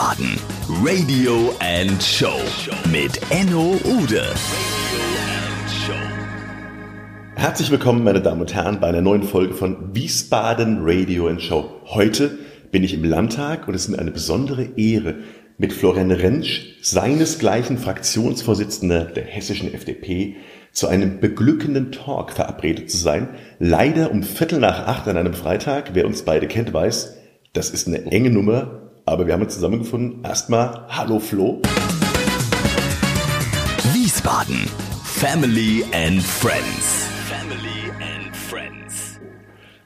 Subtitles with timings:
[0.00, 0.40] Wiesbaden.
[0.82, 2.40] Radio and Show
[2.90, 4.22] mit Enno Ude.
[7.34, 11.82] Herzlich willkommen, meine Damen und Herren, bei einer neuen Folge von Wiesbaden Radio and Show.
[11.84, 12.38] Heute
[12.70, 15.16] bin ich im Landtag und es ist mir eine besondere Ehre,
[15.58, 20.36] mit Florian Rentsch, seinesgleichen Fraktionsvorsitzender der hessischen FDP,
[20.72, 23.28] zu einem beglückenden Talk verabredet zu sein.
[23.58, 25.90] Leider um Viertel nach acht an einem Freitag.
[25.92, 27.16] Wer uns beide kennt, weiß,
[27.52, 30.24] das ist eine enge Nummer, aber wir haben uns zusammengefunden.
[30.24, 31.60] Erstmal, hallo Flo.
[33.92, 34.68] Wiesbaden.
[35.04, 37.08] Family and Friends.
[37.28, 39.20] Family and Friends.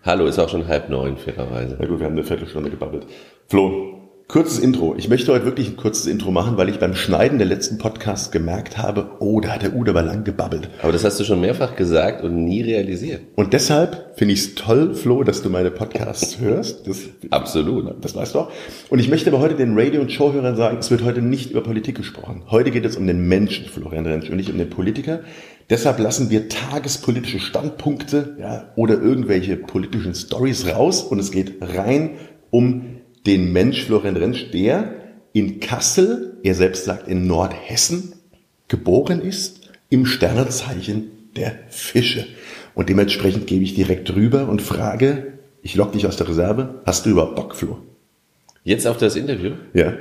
[0.04, 1.76] Hallo, ist auch schon halb neun, fairerweise.
[1.78, 3.06] Na gut, wir haben eine Viertelstunde gebabbelt.
[3.48, 4.03] Flo,
[4.34, 4.96] Kurzes Intro.
[4.98, 8.32] Ich möchte heute wirklich ein kurzes Intro machen, weil ich beim Schneiden der letzten Podcasts
[8.32, 10.70] gemerkt habe, oh, da hat der Ude aber lang gebabbelt.
[10.82, 13.20] Aber das hast du schon mehrfach gesagt und nie realisiert.
[13.36, 16.88] Und deshalb finde ich es toll, Flo, dass du meine Podcasts hörst.
[16.88, 17.94] Das, Absolut.
[18.04, 18.50] Das weißt du auch.
[18.90, 21.62] Und ich möchte aber heute den Radio- und Showhörern sagen, es wird heute nicht über
[21.62, 22.42] Politik gesprochen.
[22.50, 25.20] Heute geht es um den Menschen, Florian Rentsch, und nicht um den Politiker.
[25.70, 32.16] Deshalb lassen wir tagespolitische Standpunkte ja, oder irgendwelche politischen Stories raus und es geht rein
[32.50, 32.93] um
[33.26, 34.94] den Mensch Florian Rentsch, der
[35.32, 38.12] in Kassel, er selbst sagt in Nordhessen,
[38.68, 42.26] geboren ist, im Sternzeichen der Fische.
[42.74, 47.06] Und dementsprechend gebe ich direkt rüber und frage, ich lock dich aus der Reserve, hast
[47.06, 47.78] du überhaupt Bock, Flo?
[48.62, 49.52] Jetzt auf das Interview?
[49.72, 49.94] Ja.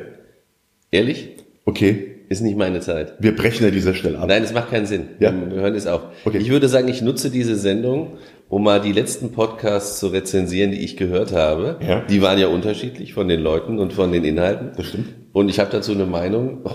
[0.91, 1.29] Ehrlich?
[1.65, 2.09] Okay.
[2.29, 3.13] Ist nicht meine Zeit.
[3.19, 4.27] Wir brechen an dieser Stelle ab.
[4.27, 5.09] Nein, es macht keinen Sinn.
[5.19, 5.33] Ja.
[5.33, 6.01] Wir hören es auf.
[6.25, 6.37] Okay.
[6.37, 8.17] Ich würde sagen, ich nutze diese Sendung,
[8.53, 11.79] um mal die letzten Podcasts zu rezensieren, die ich gehört habe.
[11.81, 12.01] Ja.
[12.01, 14.73] Die waren ja unterschiedlich von den Leuten und von den Inhalten.
[14.77, 15.07] Das stimmt.
[15.31, 16.59] Und ich habe dazu eine Meinung.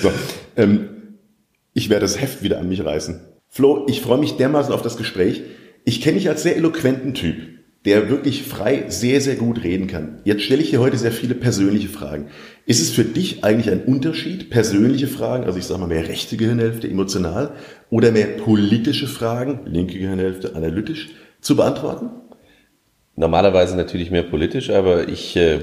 [0.00, 0.10] So,
[0.56, 0.88] ähm,
[1.74, 3.20] ich werde das Heft wieder an mich reißen.
[3.48, 5.42] Flo, ich freue mich dermaßen auf das Gespräch.
[5.84, 7.36] Ich kenne dich als sehr eloquenten Typ,
[7.86, 10.18] der wirklich frei sehr, sehr gut reden kann.
[10.24, 12.26] Jetzt stelle ich dir heute sehr viele persönliche Fragen.
[12.66, 16.36] Ist es für dich eigentlich ein Unterschied, persönliche Fragen, also ich sage mal mehr rechte
[16.36, 17.52] Gehirnhälfte, emotional,
[17.88, 21.08] oder mehr politische Fragen, linke Gehirnhälfte, analytisch,
[21.40, 22.10] zu beantworten?
[23.16, 25.58] Normalerweise natürlich mehr politisch, aber ich äh,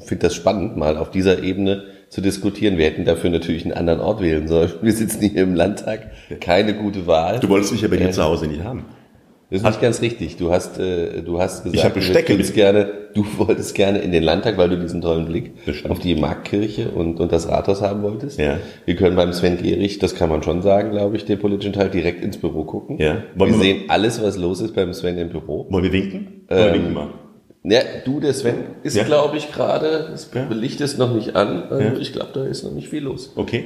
[0.00, 2.78] finde das spannend, mal auf dieser Ebene zu diskutieren.
[2.78, 4.72] Wir hätten dafür natürlich einen anderen Ort wählen sollen.
[4.80, 6.10] Wir sitzen hier im Landtag,
[6.40, 7.40] keine gute Wahl.
[7.40, 8.86] Du wolltest mich ja bei dir Äh, zu Hause nicht haben.
[9.50, 10.36] Das ist nicht ganz richtig.
[10.36, 12.52] Du hast, äh, du hast gesagt, Ich hab du Bestecke mit.
[12.54, 15.90] gerne, du wolltest gerne in den Landtag, weil du diesen tollen Blick Das stimmt.
[15.92, 18.38] auf die Marktkirche und, und das Rathaus haben wolltest.
[18.38, 18.58] Ja.
[18.84, 21.88] Wir können beim Sven Gehrig, das kann man schon sagen, glaube ich, den politischen Teil
[21.88, 22.98] direkt ins Büro gucken.
[22.98, 23.22] Ja.
[23.36, 25.66] Wollen Wir wir- sehen alles, was los ist beim Sven im Büro.
[25.70, 26.44] Wollen wir winken?
[26.48, 27.08] Wollen wir Ähm, winken mal?
[27.64, 29.04] Ja, du, der Sven ist, Ja.
[29.04, 30.46] glaube ich, gerade, das Ja.
[30.50, 31.62] Licht ist noch nicht an.
[31.70, 31.92] Also Ja.
[31.98, 33.32] Ich glaube, da ist noch nicht viel los.
[33.34, 33.64] Okay.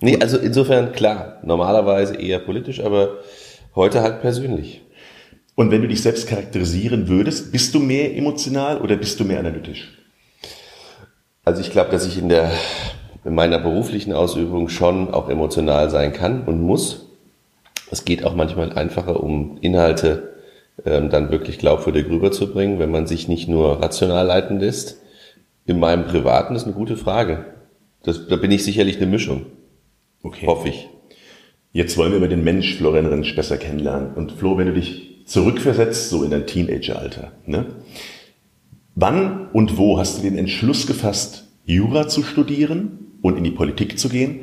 [0.00, 3.18] Nee, also insofern klar, normalerweise eher politisch, aber
[3.76, 4.82] heute halt persönlich.
[5.60, 9.40] Und wenn du dich selbst charakterisieren würdest, bist du mehr emotional oder bist du mehr
[9.40, 9.92] analytisch?
[11.44, 12.50] Also ich glaube, dass ich in der
[13.26, 17.10] in meiner beruflichen Ausübung schon auch emotional sein kann und muss.
[17.90, 20.32] Es geht auch manchmal einfacher, um Inhalte
[20.86, 25.02] ähm, dann wirklich glaubwürdig rüberzubringen, wenn man sich nicht nur rational leiten lässt.
[25.66, 27.44] In meinem Privaten ist eine gute Frage.
[28.02, 29.44] Das, da bin ich sicherlich eine Mischung,
[30.22, 30.46] Okay.
[30.46, 30.88] hoffe ich.
[31.72, 34.14] Jetzt wollen wir über den Mensch Florian Rentsch besser kennenlernen.
[34.14, 37.66] Und Flo, wenn du dich zurückversetzt, so in dein Teenageralter, ne?
[38.96, 43.98] Wann und wo hast du den Entschluss gefasst, Jura zu studieren und in die Politik
[43.98, 44.40] zu gehen?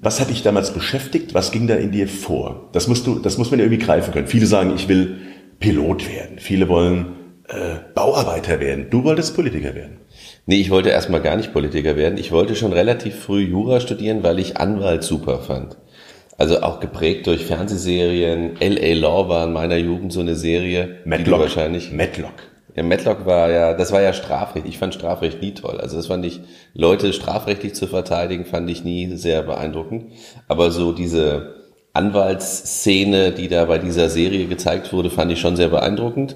[0.00, 1.34] Was hat dich damals beschäftigt?
[1.34, 2.70] Was ging da in dir vor?
[2.72, 4.26] Das musst du, das muss man ja irgendwie greifen können.
[4.26, 5.18] Viele sagen, ich will
[5.60, 6.38] Pilot werden.
[6.38, 7.12] Viele wollen
[7.48, 8.86] äh, Bauarbeiter werden.
[8.88, 9.98] Du wolltest Politiker werden.
[10.46, 12.18] Nee, ich wollte erstmal gar nicht Politiker werden.
[12.18, 15.76] Ich wollte schon relativ früh Jura studieren, weil ich Anwalt super fand.
[16.42, 18.60] Also auch geprägt durch Fernsehserien.
[18.60, 18.98] L.A.
[18.98, 21.38] Law war in meiner Jugend so eine Serie, Matlock.
[21.38, 21.92] wahrscheinlich...
[21.92, 22.32] Matlock.
[22.74, 24.66] Ja, Matlock war ja, das war ja Strafrecht.
[24.66, 25.78] Ich fand Strafrecht nie toll.
[25.80, 26.40] Also das fand ich,
[26.74, 30.06] Leute strafrechtlich zu verteidigen, fand ich nie sehr beeindruckend.
[30.48, 31.54] Aber so diese
[31.92, 36.34] Anwaltsszene, die da bei dieser Serie gezeigt wurde, fand ich schon sehr beeindruckend.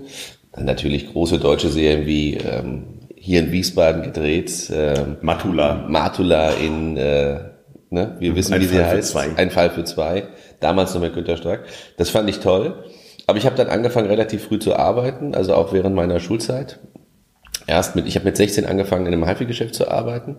[0.52, 5.84] Dann natürlich große deutsche Serien wie ähm, hier in Wiesbaden gedreht, ähm, Matula.
[5.88, 7.55] Matula in, äh,
[7.91, 9.09] ne, wir wissen, Ein wie sie Fall für heißt.
[9.09, 9.28] zwei.
[9.36, 10.24] Ein Fall für zwei.
[10.60, 11.65] Damals noch mit Günter Stark.
[11.97, 12.84] Das fand ich toll.
[13.27, 16.78] Aber ich habe dann angefangen, relativ früh zu arbeiten, also auch während meiner Schulzeit.
[17.66, 20.36] Erst mit, ich habe mit 16 angefangen, in einem HiFi-Geschäft zu arbeiten,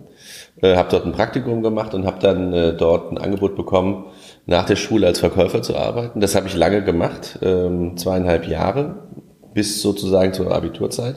[0.62, 4.06] äh, habe dort ein Praktikum gemacht und habe dann äh, dort ein Angebot bekommen,
[4.46, 6.20] nach der Schule als Verkäufer zu arbeiten.
[6.20, 9.08] Das habe ich lange gemacht, ähm, zweieinhalb Jahre,
[9.52, 11.16] bis sozusagen zur Abiturzeit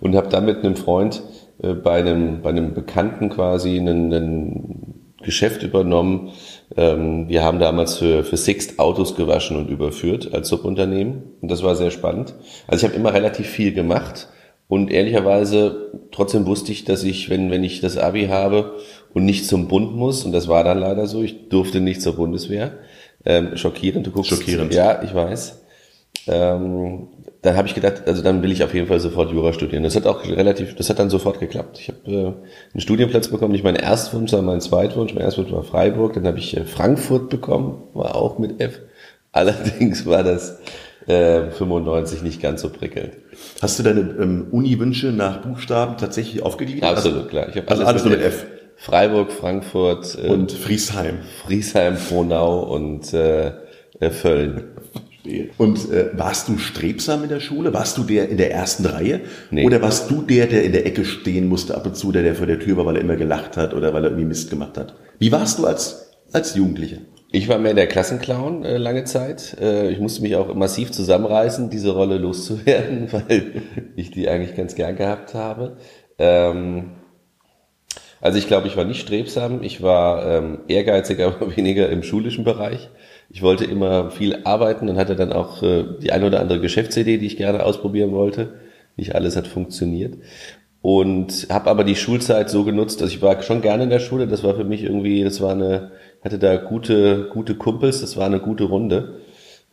[0.00, 1.22] und habe dann mit einem Freund
[1.62, 4.91] äh, bei einem bei einem Bekannten quasi einen, einen
[5.22, 6.30] Geschäft übernommen.
[6.76, 11.22] Ähm, wir haben damals für, für Sixt Autos gewaschen und überführt als Subunternehmen.
[11.40, 12.34] Und das war sehr spannend.
[12.66, 14.28] Also ich habe immer relativ viel gemacht
[14.72, 18.76] Und ehrlicherweise, trotzdem wusste ich, dass ich, wenn, wenn ich das Abi habe
[19.12, 22.16] und nicht zum Bund muss, und das war dann leider so, ich durfte nicht zur
[22.16, 22.78] Bundeswehr,
[23.26, 24.30] ähm, schockierend, du guckst.
[24.30, 24.72] Schockierend.
[24.72, 25.61] Ja, ich weiß.
[26.26, 27.08] Ähm,
[27.42, 29.82] dann habe ich gedacht, also dann will ich auf jeden Fall sofort Jura studieren.
[29.82, 31.78] Das hat auch relativ, das hat dann sofort geklappt.
[31.80, 32.26] Ich habe äh,
[32.72, 35.12] einen Studienplatz bekommen, nicht mein Erstwunsch, sondern mein Zweitwunsch.
[35.14, 38.78] Mein Erstwunsch war Freiburg, dann habe ich äh, Frankfurt bekommen, war auch mit F.
[39.32, 40.60] Allerdings war das
[41.06, 43.14] äh, 95 nicht ganz so prickelnd.
[43.60, 46.84] Hast du deine ähm, Uni-Wünsche nach Buchstaben tatsächlich aufgegeben?
[46.84, 47.48] Absolut, klar.
[47.48, 48.46] Ich hab Also alles nur mit F.
[48.76, 51.18] Freiburg, Frankfurt, äh, Und Friesheim.
[51.44, 53.52] Friesheim, Frohnau und äh,
[54.00, 54.10] äh,
[55.56, 57.72] Und äh, warst du strebsam in der Schule?
[57.72, 59.20] Warst du der in der ersten Reihe?
[59.50, 59.64] Nee.
[59.64, 62.34] Oder warst du der, der in der Ecke stehen musste ab und zu, der, der
[62.34, 64.76] vor der Tür war, weil er immer gelacht hat oder weil er irgendwie Mist gemacht
[64.76, 64.94] hat?
[65.18, 66.98] Wie warst du als, als Jugendlicher?
[67.30, 69.56] Ich war mehr der Klassenclown äh, lange Zeit.
[69.60, 73.62] Äh, ich musste mich auch massiv zusammenreißen, diese Rolle loszuwerden, weil
[73.96, 75.78] ich die eigentlich ganz gern gehabt habe.
[76.18, 76.90] Ähm,
[78.20, 79.62] also ich glaube, ich war nicht strebsam.
[79.62, 82.90] Ich war ähm, ehrgeizig, aber weniger im schulischen Bereich.
[83.32, 87.16] Ich wollte immer viel arbeiten und hatte dann auch äh, die eine oder andere Geschäftsidee,
[87.16, 88.52] die ich gerne ausprobieren wollte.
[88.96, 90.18] Nicht alles hat funktioniert.
[90.82, 94.26] Und habe aber die Schulzeit so genutzt, also ich war schon gerne in der Schule.
[94.26, 95.92] Das war für mich irgendwie, das war eine,
[96.22, 99.20] hatte da gute, gute Kumpels, das war eine gute Runde.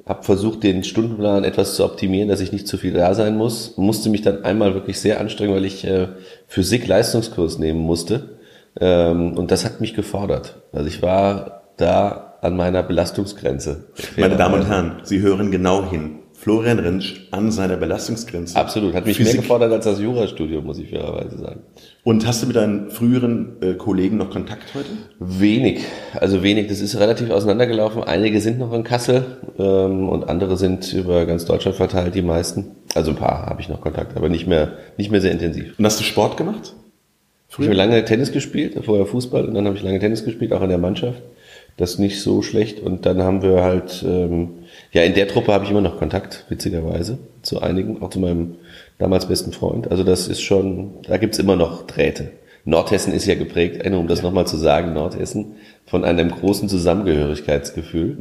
[0.06, 3.75] Hab versucht, den Stundenplan etwas zu optimieren, dass ich nicht zu viel da sein muss.
[3.75, 6.07] Musste mich dann einmal wirklich sehr anstrengen, weil ich äh,
[6.47, 8.38] Physik Leistungskurs nehmen musste.
[8.79, 10.61] Ähm, und das hat mich gefordert.
[10.71, 13.86] Also ich war da an meiner Belastungsgrenze.
[14.18, 16.19] Meine Damen und Herren, Sie hören genau hin.
[16.39, 18.56] Florian Rentsch an seiner Belastungsgrenze.
[18.56, 18.94] Absolut.
[18.94, 19.33] Hat mich Physik.
[19.33, 21.63] mehr gefordert als das Jurastudium, muss ich fairerweise sagen.
[22.06, 24.88] Und hast du mit deinen früheren äh, Kollegen noch Kontakt heute?
[25.19, 25.81] Wenig,
[26.13, 26.68] also wenig.
[26.68, 28.03] Das ist relativ auseinandergelaufen.
[28.03, 29.25] Einige sind noch in Kassel
[29.57, 32.68] ähm, und andere sind über ganz Deutschland verteilt, die meisten.
[32.95, 35.77] Also ein paar habe ich noch Kontakt, aber nicht mehr, nicht mehr sehr intensiv.
[35.77, 36.74] Und hast du Sport gemacht?
[37.50, 40.62] Ich habe lange Tennis gespielt, vorher Fußball und dann habe ich lange Tennis gespielt, auch
[40.62, 41.21] in der Mannschaft.
[41.79, 42.81] Das ist nicht so schlecht.
[42.81, 44.49] Und dann haben wir halt, ähm,
[44.91, 48.55] ja, in der Truppe habe ich immer noch Kontakt, witzigerweise, zu einigen, auch zu meinem
[48.97, 49.89] damals besten Freund.
[49.89, 52.31] Also das ist schon, da gibt's immer noch Drähte.
[52.65, 55.53] Nordhessen ist ja geprägt, um das nochmal zu sagen, Nordhessen
[55.85, 58.17] von einem großen Zusammengehörigkeitsgefühl.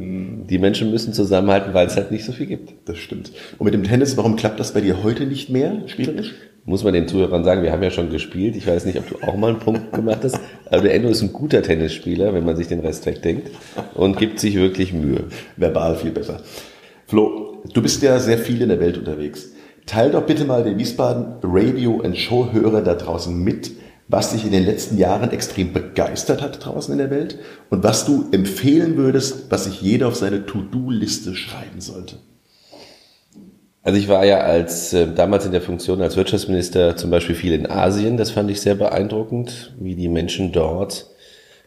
[0.49, 2.73] Die Menschen müssen zusammenhalten, weil es halt nicht so viel gibt.
[2.85, 3.31] Das stimmt.
[3.57, 6.33] Und mit dem Tennis, warum klappt das bei dir heute nicht mehr, spielerisch?
[6.65, 8.55] Muss man den Zuhörern sagen, wir haben ja schon gespielt.
[8.55, 10.39] Ich weiß nicht, ob du auch mal einen Punkt gemacht hast,
[10.69, 13.49] aber der Endo ist ein guter Tennisspieler, wenn man sich den Rest wegdenkt
[13.95, 15.25] und gibt sich wirklich Mühe.
[15.57, 16.41] Verbal viel besser.
[17.07, 19.53] Flo, du bist ja sehr viel in der Welt unterwegs.
[19.85, 23.71] Teil doch bitte mal den Wiesbaden Radio and Show Hörer da draußen mit,
[24.07, 27.39] was dich in den letzten Jahren extrem begeistert hat draußen in der Welt
[27.69, 32.17] und was du empfehlen würdest, was sich jeder auf seine To-Do-Liste schreiben sollte.
[33.81, 37.53] Also ich war ja als äh, damals in der Funktion als Wirtschaftsminister zum Beispiel viel
[37.53, 38.17] in Asien.
[38.17, 41.07] Das fand ich sehr beeindruckend, wie die Menschen dort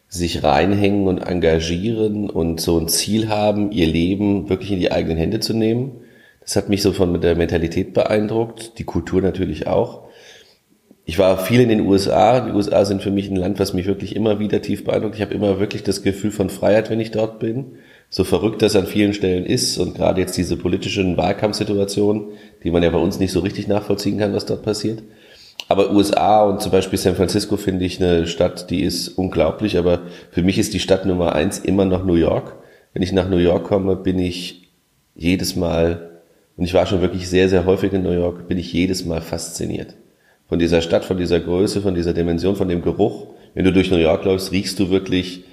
[0.09, 5.17] sich reinhängen und engagieren und so ein Ziel haben, ihr Leben wirklich in die eigenen
[5.17, 6.03] Hände zu nehmen.
[6.41, 10.03] Das hat mich so von der Mentalität beeindruckt, die Kultur natürlich auch.
[11.05, 12.41] Ich war viel in den USA.
[12.41, 15.15] Die USA sind für mich ein Land, was mich wirklich immer wieder tief beeindruckt.
[15.17, 17.79] Ich habe immer wirklich das Gefühl von Freiheit, wenn ich dort bin.
[18.15, 22.27] So verrückt das an vielen Stellen ist und gerade jetzt diese politischen Wahlkampfsituationen,
[22.63, 25.03] die man ja bei uns nicht so richtig nachvollziehen kann, was dort passiert.
[25.69, 30.03] Aber USA und zum Beispiel San Francisco finde ich eine Stadt, die ist unglaublich, aber
[30.31, 32.59] für mich ist die Stadt Nummer eins immer noch New York.
[32.93, 34.69] Wenn ich nach New York komme, bin ich
[35.15, 36.21] jedes Mal,
[36.59, 39.23] und ich war schon wirklich sehr, sehr häufig in New York, bin ich jedes Mal
[39.23, 39.95] fasziniert.
[40.51, 43.29] Von dieser Stadt, von dieser Größe, von dieser Dimension, von dem Geruch.
[43.55, 45.45] Wenn du durch New York läufst, riechst du wirklich,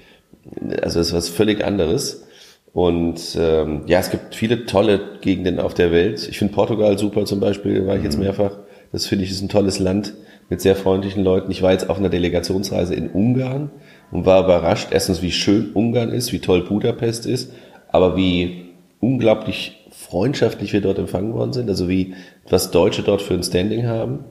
[0.82, 2.26] also das ist was völlig anderes.
[2.72, 6.26] Und ähm, ja, es gibt viele tolle Gegenden auf der Welt.
[6.28, 8.58] Ich finde Portugal super zum Beispiel, war ich jetzt mehrfach.
[8.92, 10.14] Das finde ich ist ein tolles Land
[10.48, 11.50] mit sehr freundlichen Leuten.
[11.50, 13.70] Ich war jetzt auf einer Delegationsreise in Ungarn
[14.10, 17.52] und war überrascht, erstens, wie schön Ungarn ist, wie toll Budapest ist,
[17.88, 18.66] aber wie
[19.00, 22.14] unglaublich freundschaftlich wir dort empfangen worden sind, also wie
[22.48, 24.24] was Deutsche dort für ein Standing haben.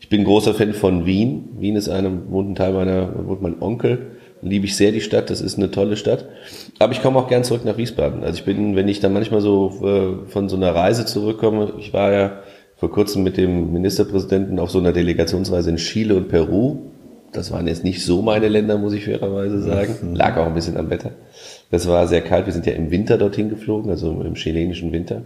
[0.00, 1.50] Ich bin großer Fan von Wien.
[1.58, 4.17] Wien ist einem, wohnt ein Teil meiner, wohnt mein Onkel.
[4.42, 6.26] Liebe ich sehr die Stadt, das ist eine tolle Stadt.
[6.78, 8.22] Aber ich komme auch gern zurück nach Wiesbaden.
[8.22, 11.92] Also ich bin, wenn ich dann manchmal so äh, von so einer Reise zurückkomme, ich
[11.92, 12.38] war ja
[12.76, 16.78] vor kurzem mit dem Ministerpräsidenten auf so einer Delegationsreise in Chile und Peru.
[17.32, 20.14] Das waren jetzt nicht so meine Länder, muss ich fairerweise sagen.
[20.14, 21.10] Lag auch ein bisschen am Wetter.
[21.70, 22.46] Das war sehr kalt.
[22.46, 25.22] Wir sind ja im Winter dorthin geflogen, also im chilenischen Winter.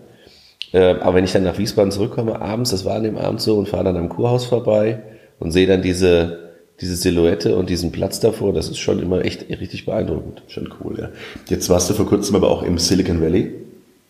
[0.73, 3.57] Äh, Aber wenn ich dann nach Wiesbaden zurückkomme, abends, das war an dem Abend so,
[3.57, 5.03] und fahre dann am Kurhaus vorbei
[5.39, 9.49] und sehe dann diese, diese Silhouette und diesen Platz davor, das ist schon immer echt
[9.49, 10.43] richtig beeindruckend.
[10.49, 11.11] Schon cool, ja.
[11.49, 13.53] Jetzt warst du vor kurzem aber auch im Silicon Valley.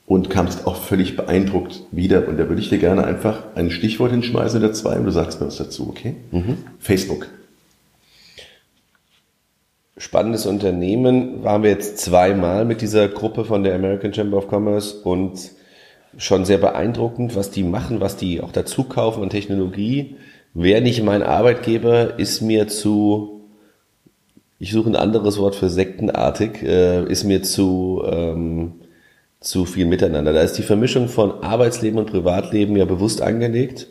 [0.06, 2.28] und kamst auch völlig beeindruckt wieder.
[2.28, 5.40] Und da würde ich dir gerne einfach ein Stichwort hinschmeißen oder zwei und du sagst
[5.40, 6.16] mir was dazu, okay?
[6.30, 6.58] Mhm.
[6.78, 7.28] Facebook.
[9.96, 14.96] Spannendes Unternehmen waren wir jetzt zweimal mit dieser Gruppe von der American Chamber of Commerce
[15.02, 15.52] und
[16.18, 20.16] schon sehr beeindruckend, was die machen, was die auch dazu kaufen an Technologie.
[20.54, 23.40] Wer nicht mein Arbeitgeber, ist mir zu,
[24.58, 28.72] ich suche ein anderes Wort für sektenartig, äh, ist mir zu, ähm,
[29.40, 30.32] zu viel miteinander.
[30.32, 33.86] Da ist die Vermischung von Arbeitsleben und Privatleben ja bewusst angelegt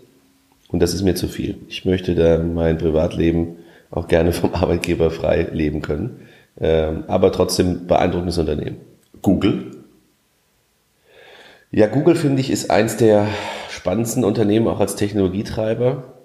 [0.69, 1.57] und das ist mir zu viel.
[1.67, 3.57] Ich möchte da mein Privatleben
[3.89, 6.27] auch gerne vom Arbeitgeber frei leben können,
[6.59, 8.77] ähm, aber trotzdem beeindruckendes Unternehmen.
[9.23, 9.71] Google?
[11.71, 13.27] Ja, Google finde ich ist eins der
[13.69, 16.20] spannendsten Unternehmen auch als Technologietreiber.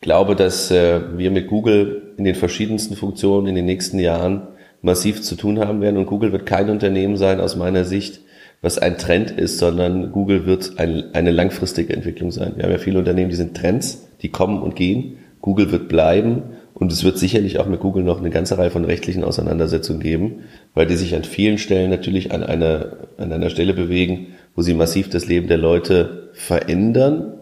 [0.00, 4.42] Ich glaube, dass äh, wir mit Google in den verschiedensten Funktionen in den nächsten Jahren
[4.80, 8.20] massiv zu tun haben werden und Google wird kein Unternehmen sein aus meiner Sicht,
[8.62, 12.52] was ein Trend ist, sondern Google wird ein, eine langfristige Entwicklung sein.
[12.54, 15.18] Wir haben ja viele Unternehmen, die sind Trends, die kommen und gehen.
[15.40, 16.42] Google wird bleiben
[16.74, 20.44] und es wird sicherlich auch mit Google noch eine ganze Reihe von rechtlichen Auseinandersetzungen geben,
[20.74, 24.74] weil die sich an vielen Stellen natürlich an einer, an einer Stelle bewegen, wo sie
[24.74, 27.34] massiv das Leben der Leute verändern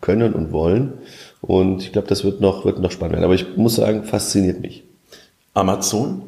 [0.00, 0.94] können und wollen.
[1.46, 3.24] Und ich glaube, das wird noch, wird noch spannend werden.
[3.24, 4.84] Aber ich muss sagen, fasziniert mich.
[5.52, 6.22] Amazon?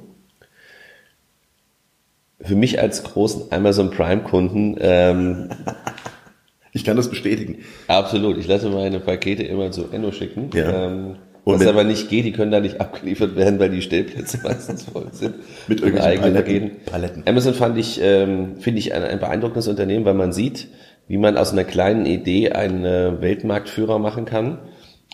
[2.41, 5.49] Für mich als großen Amazon Prime-Kunden ähm,
[6.77, 7.65] ich kann das bestätigen.
[7.89, 8.37] Absolut.
[8.37, 10.51] Ich lasse meine Pakete immer zu Enno schicken.
[10.53, 10.87] Ja.
[10.87, 14.83] Ähm, was aber nicht geht, die können da nicht abgeliefert werden, weil die Stellplätze meistens
[14.83, 15.37] voll sind.
[15.69, 17.23] Mit irgendwelchen Paletten, Paletten.
[17.27, 20.69] Amazon fand ich, ähm, finde ich ein, ein beeindruckendes Unternehmen, weil man sieht,
[21.09, 24.59] wie man aus einer kleinen Idee einen äh, Weltmarktführer machen kann.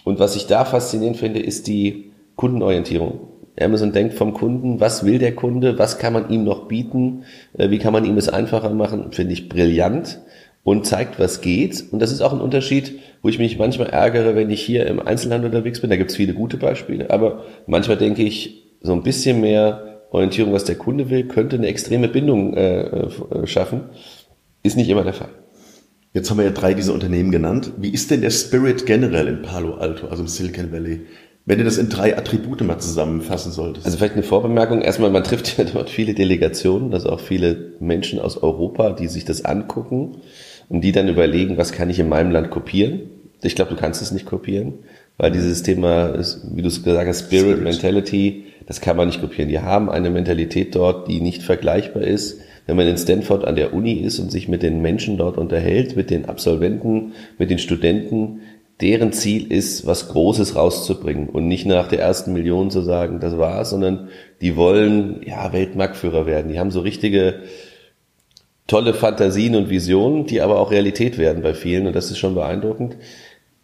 [0.04, 3.28] Und was ich da faszinierend finde, ist die Kundenorientierung.
[3.60, 7.24] Amazon denkt vom Kunden, was will der Kunde, was kann man ihm noch bieten,
[7.56, 10.20] äh, wie kann man ihm es einfacher machen, finde ich brillant
[10.64, 11.84] und zeigt, was geht.
[11.90, 15.00] Und das ist auch ein Unterschied, wo ich mich manchmal ärgere, wenn ich hier im
[15.00, 15.90] Einzelhandel unterwegs bin.
[15.90, 20.52] Da gibt es viele gute Beispiele, aber manchmal denke ich, so ein bisschen mehr Orientierung,
[20.52, 23.82] was der Kunde will, könnte eine extreme Bindung äh, äh, schaffen.
[24.62, 25.30] Ist nicht immer der Fall.
[26.14, 27.72] Jetzt haben wir ja drei dieser Unternehmen genannt.
[27.78, 31.06] Wie ist denn der Spirit generell in Palo Alto, also im Silicon Valley?
[31.46, 33.86] Wenn du das in drei Attribute mal zusammenfassen solltest.
[33.86, 34.82] Also vielleicht eine Vorbemerkung.
[34.82, 39.24] Erstmal, man trifft ja dort viele Delegationen, also auch viele Menschen aus Europa, die sich
[39.24, 40.18] das angucken
[40.68, 43.00] und die dann überlegen, was kann ich in meinem Land kopieren.
[43.42, 44.74] Ich glaube, du kannst es nicht kopieren,
[45.16, 49.08] weil dieses Thema, ist, wie du es gesagt hast, Spirit, Spirit, Mentality, das kann man
[49.08, 49.48] nicht kopieren.
[49.48, 52.38] Die haben eine Mentalität dort, die nicht vergleichbar ist.
[52.66, 55.96] Wenn man in Stanford an der Uni ist und sich mit den Menschen dort unterhält,
[55.96, 58.40] mit den Absolventen, mit den Studenten,
[58.80, 63.38] deren Ziel ist, was Großes rauszubringen und nicht nach der ersten Million zu sagen, das
[63.38, 64.08] war's, sondern
[64.40, 66.50] die wollen ja Weltmarktführer werden.
[66.50, 67.42] Die haben so richtige
[68.66, 72.34] tolle Fantasien und Visionen, die aber auch Realität werden bei vielen und das ist schon
[72.34, 72.96] beeindruckend.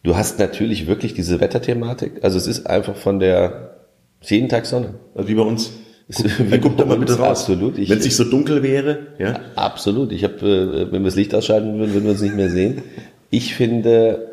[0.03, 2.23] Du hast natürlich wirklich diese Wetterthematik.
[2.23, 3.87] Also es ist einfach von der
[4.23, 4.95] jeden Tag Sonne.
[5.15, 5.73] Also wie bei uns.
[6.15, 7.41] Guck, guck da mal bitte raus.
[7.41, 7.77] Absolut.
[7.77, 9.41] Wenn es nicht so dunkel wäre, ja.
[9.57, 10.13] Absolut.
[10.13, 12.83] Ich habe, äh, wenn wir das Licht ausschalten würden, würden wir uns nicht mehr sehen.
[13.31, 14.29] Ich finde,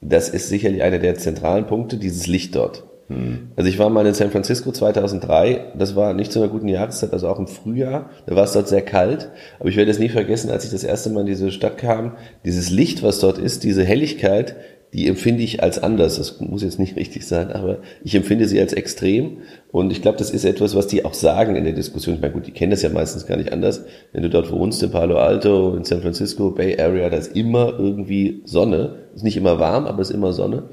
[0.00, 2.84] das ist sicherlich einer der zentralen Punkte, dieses Licht dort.
[3.08, 3.50] Hm.
[3.56, 7.12] Also ich war mal in San Francisco 2003, das war nicht zu einer guten Jahreszeit,
[7.12, 9.28] also auch im Frühjahr, da war es dort sehr kalt,
[9.58, 12.12] aber ich werde es nie vergessen, als ich das erste Mal in diese Stadt kam,
[12.44, 14.56] dieses Licht, was dort ist, diese Helligkeit,
[14.92, 16.18] die empfinde ich als anders.
[16.18, 19.38] Das muss jetzt nicht richtig sein, aber ich empfinde sie als extrem.
[19.70, 22.14] Und ich glaube, das ist etwas, was die auch sagen in der Diskussion.
[22.14, 23.84] Ich meine, gut, die kennen das ja meistens gar nicht anders.
[24.12, 27.78] Wenn du dort wohnst, in Palo Alto, in San Francisco, Bay Area, da ist immer
[27.78, 28.96] irgendwie Sonne.
[29.14, 30.64] Ist nicht immer warm, aber ist immer Sonne.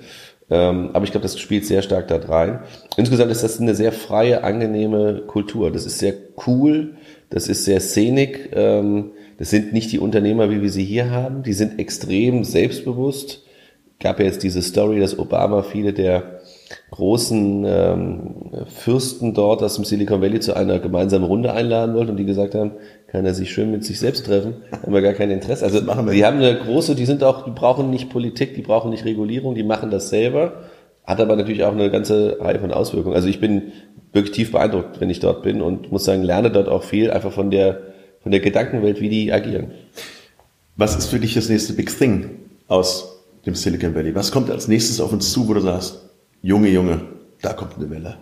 [0.49, 2.59] Ähm, aber ich glaube, das spielt sehr stark da rein.
[2.97, 5.71] Insgesamt ist das eine sehr freie, angenehme Kultur.
[5.71, 6.13] Das ist sehr
[6.47, 6.95] cool,
[7.29, 8.49] das ist sehr szenig.
[8.53, 11.43] Ähm, das sind nicht die Unternehmer, wie wir sie hier haben.
[11.43, 13.43] Die sind extrem selbstbewusst.
[13.99, 16.39] Gab ja jetzt diese Story, dass Obama viele der
[16.91, 18.35] großen ähm,
[18.67, 22.55] Fürsten dort aus dem Silicon Valley zu einer gemeinsamen Runde einladen wollte und die gesagt
[22.55, 22.71] haben,
[23.07, 25.65] kann er sich schön mit sich selbst treffen, haben wir gar kein Interesse.
[25.65, 28.61] Also machen wir die haben eine große, die sind auch, die brauchen nicht Politik, die
[28.61, 30.53] brauchen nicht Regulierung, die machen das selber,
[31.03, 33.15] hat aber natürlich auch eine ganze Reihe von Auswirkungen.
[33.15, 33.71] Also ich bin
[34.13, 37.31] wirklich tief beeindruckt, wenn ich dort bin und muss sagen, lerne dort auch viel, einfach
[37.31, 37.81] von der,
[38.21, 39.71] von der Gedankenwelt, wie die agieren.
[40.77, 42.29] Was ist für dich das nächste Big Thing
[42.67, 44.15] aus dem Silicon Valley?
[44.15, 46.09] Was kommt als nächstes auf uns zu, wo du sagst,
[46.41, 47.01] Junge, Junge,
[47.41, 48.17] da kommt eine Welle?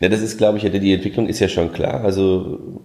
[0.00, 2.02] Ja, das ist, glaube ich, die Entwicklung ist ja schon klar.
[2.02, 2.84] Also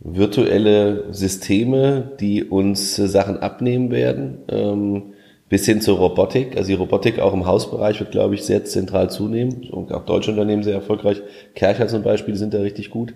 [0.00, 4.38] virtuelle Systeme, die uns Sachen abnehmen werden.
[4.48, 5.02] Ähm,
[5.48, 6.56] bis hin zur Robotik.
[6.56, 9.68] Also die Robotik auch im Hausbereich wird, glaube ich, sehr zentral zunehmen.
[9.70, 11.22] Und auch deutsche Unternehmen sehr erfolgreich.
[11.54, 13.14] Kercher zum Beispiel sind da richtig gut.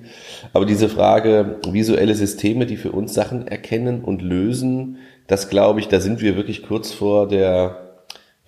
[0.52, 5.86] Aber diese Frage, visuelle Systeme, die für uns Sachen erkennen und lösen, das glaube ich,
[5.88, 7.84] da sind wir wirklich kurz vor der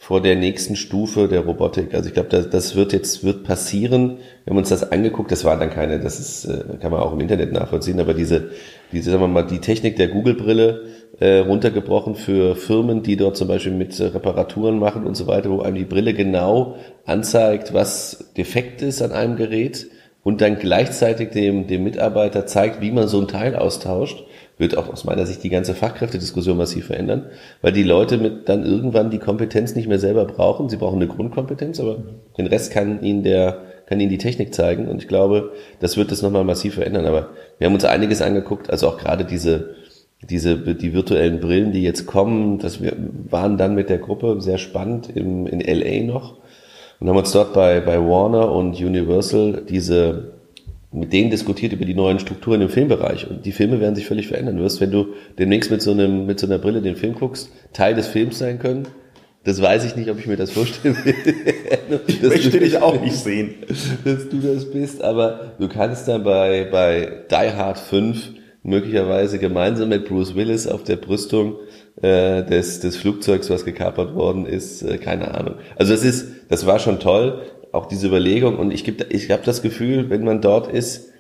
[0.03, 1.93] vor der nächsten Stufe der Robotik.
[1.93, 4.17] Also ich glaube, das, das wird jetzt wird passieren.
[4.45, 5.31] Wir haben uns das angeguckt.
[5.31, 8.01] Das waren dann keine, das ist, äh, kann man auch im Internet nachvollziehen.
[8.01, 8.49] Aber diese,
[8.93, 10.87] diese, sagen wir mal, die Technik der Google-Brille
[11.21, 15.51] äh, runtergebrochen für Firmen, die dort zum Beispiel mit äh, Reparaturen machen und so weiter,
[15.51, 19.87] wo einem die Brille genau anzeigt, was defekt ist an einem Gerät
[20.25, 24.25] und dann gleichzeitig dem, dem Mitarbeiter zeigt, wie man so ein Teil austauscht
[24.61, 27.27] wird auch aus meiner Sicht die ganze Fachkräftediskussion massiv verändern,
[27.63, 30.69] weil die Leute mit dann irgendwann die Kompetenz nicht mehr selber brauchen.
[30.69, 31.99] Sie brauchen eine Grundkompetenz, aber
[32.39, 34.87] den Rest kann ihnen der, kann ihnen die Technik zeigen.
[34.87, 37.07] Und ich glaube, das wird das nochmal massiv verändern.
[37.07, 39.75] Aber wir haben uns einiges angeguckt, also auch gerade diese,
[40.23, 42.93] diese, die virtuellen Brillen, die jetzt kommen, das wir
[43.31, 46.37] waren dann mit der Gruppe sehr spannend im, in LA noch
[47.01, 50.33] und haben uns dort bei, bei Warner und Universal diese
[50.93, 53.29] mit denen diskutiert über die neuen Strukturen im Filmbereich.
[53.31, 54.57] Und die Filme werden sich völlig verändern.
[54.57, 57.51] Du wirst, wenn du demnächst mit so, einem, mit so einer Brille den Film guckst,
[57.73, 58.89] Teil des Films sein können.
[59.45, 61.15] Das weiß ich nicht, ob ich mir das vorstellen will.
[62.07, 63.55] ich möchte dich auch nicht sehen.
[64.05, 69.89] Dass du das bist, aber du kannst dann bei, bei Die Hard 5 möglicherweise gemeinsam
[69.89, 71.57] mit Bruce Willis auf der Brüstung
[72.03, 75.55] äh, des, des Flugzeugs, was gekapert worden ist, äh, keine Ahnung.
[75.77, 77.41] Also das ist, das war schon toll
[77.73, 81.11] auch diese Überlegung und ich, ich habe das Gefühl, wenn man dort ist,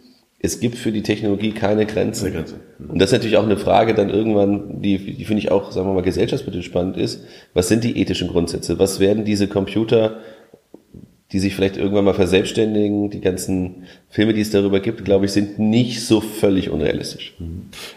[0.42, 2.32] es gibt für die Technologie keine Grenzen.
[2.32, 2.60] Keine Grenze.
[2.88, 5.86] Und das ist natürlich auch eine Frage dann irgendwann, die, die finde ich auch, sagen
[5.86, 7.24] wir mal, gesellschaftspolitisch spannend ist.
[7.52, 8.78] Was sind die ethischen Grundsätze?
[8.78, 10.20] Was werden diese Computer,
[11.32, 15.32] die sich vielleicht irgendwann mal verselbstständigen, die ganzen Filme, die es darüber gibt, glaube ich,
[15.32, 17.36] sind nicht so völlig unrealistisch.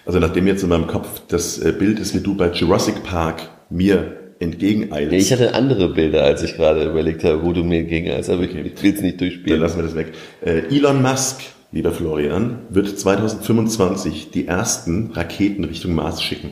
[0.05, 3.49] Also nachdem jetzt in meinem Kopf das äh, Bild ist, wie du bei Jurassic Park
[3.69, 5.13] mir entgegeneilst.
[5.13, 8.71] Ich hatte andere Bilder, als ich gerade überlegt habe, wo du mir entgegeneilst, aber okay.
[8.73, 9.59] ich will es nicht durchspielen.
[9.59, 10.13] Dann lassen wir das weg.
[10.43, 16.51] Äh, Elon Musk, lieber Florian, wird 2025 die ersten Raketen Richtung Mars schicken.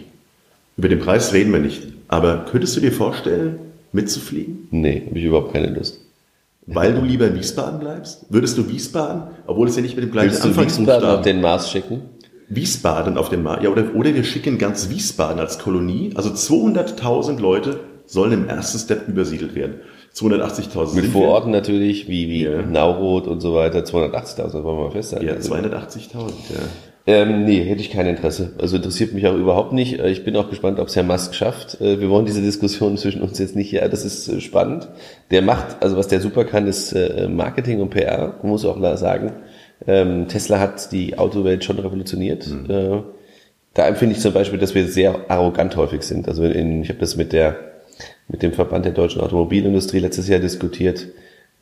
[0.77, 1.83] Über den Preis reden wir nicht.
[2.07, 3.59] Aber könntest du dir vorstellen,
[3.91, 4.67] mitzufliegen?
[4.71, 6.01] Nee, habe ich überhaupt keine Lust.
[6.67, 8.25] Weil du lieber in Wiesbaden bleibst?
[8.29, 11.41] Würdest du Wiesbaden, obwohl es ja nicht mit dem gleichen Würdest du Wiesbaden auf den
[11.41, 12.01] Mars schicken?
[12.53, 13.64] Wiesbaden auf den Mars.
[13.64, 16.11] Ja, oder, oder wir schicken ganz Wiesbaden als Kolonie.
[16.16, 19.75] Also 200.000 Leute sollen im ersten Step übersiedelt werden.
[20.14, 22.61] 280.000 Mit Vororten natürlich, wie, wie ja.
[22.64, 23.79] Nauroth und so weiter.
[23.79, 25.25] 280.000, das wollen wir mal festhalten.
[25.25, 26.59] Ja, 280.000, ja.
[27.07, 28.51] Ähm, nee, hätte ich kein Interesse.
[28.59, 30.00] Also interessiert mich auch überhaupt nicht.
[30.00, 31.81] Äh, ich bin auch gespannt, ob es Herr Musk schafft.
[31.81, 33.87] Äh, wir wollen diese Diskussion zwischen uns jetzt nicht hier.
[33.87, 34.87] Das ist äh, spannend.
[35.31, 36.96] Der macht, also was der super kann, ist
[37.29, 38.35] Marketing und PR.
[38.44, 39.31] Muss auch sagen,
[39.87, 42.48] ähm, Tesla hat die Autowelt schon revolutioniert.
[42.48, 42.70] Mhm.
[42.70, 43.03] Äh,
[43.74, 46.27] da empfinde ich zum Beispiel, dass wir sehr arrogant häufig sind.
[46.27, 47.72] Also in, ich habe das mit der
[48.27, 51.07] mit dem Verband der deutschen Automobilindustrie letztes Jahr diskutiert,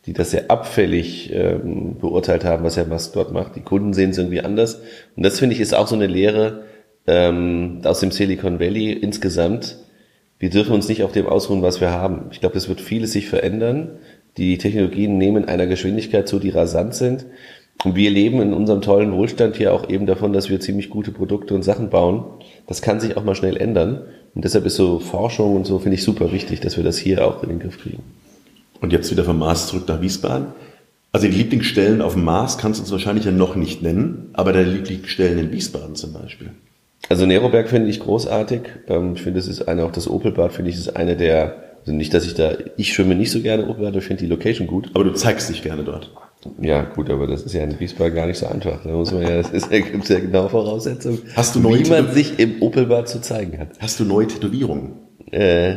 [0.06, 3.56] die das sehr abfällig ähm, beurteilt haben, was Herr Musk dort macht.
[3.56, 4.82] Die Kunden sehen es irgendwie anders.
[5.16, 6.64] Und das finde ich ist auch so eine Lehre
[7.08, 9.78] ähm, aus dem Silicon Valley insgesamt.
[10.38, 12.28] Wir dürfen uns nicht auf dem ausruhen, was wir haben.
[12.32, 13.98] Ich glaube, es wird vieles sich verändern.
[14.38, 17.26] Die Technologien nehmen einer Geschwindigkeit zu, die rasant sind.
[17.84, 21.12] Und wir leben in unserem tollen Wohlstand hier auch eben davon, dass wir ziemlich gute
[21.12, 22.26] Produkte und Sachen bauen.
[22.68, 24.02] Das kann sich auch mal schnell ändern.
[24.36, 27.26] Und deshalb ist so Forschung und so, finde ich super wichtig, dass wir das hier
[27.26, 28.04] auch in den Griff kriegen.
[28.82, 30.48] Und jetzt wieder vom Mars zurück nach Wiesbaden.
[31.12, 34.54] Also die Lieblingsstellen auf dem Mars kannst du uns wahrscheinlich ja noch nicht nennen, aber
[34.54, 36.52] deine Lieblingsstellen in Wiesbaden zum Beispiel.
[37.08, 38.62] Also Neroberg finde ich großartig.
[38.88, 41.94] Ähm, ich finde, es ist eine, auch das Opelbad finde ich, ist eine der, also
[41.94, 44.92] nicht, dass ich da, ich schwimme nicht so gerne Opelbad, ich finde die Location gut.
[44.94, 46.12] Aber du zeigst dich gerne dort.
[46.62, 48.82] Ja, gut, aber das ist ja in Wiesbaden gar nicht so einfach.
[48.84, 51.90] Da muss man ja, das ist, da gibt es ja genau Voraussetzungen, Hast du wie
[51.90, 53.70] man sich im Opelbad zu zeigen hat.
[53.80, 54.94] Hast du neue Tätowierungen?
[55.32, 55.76] Äh,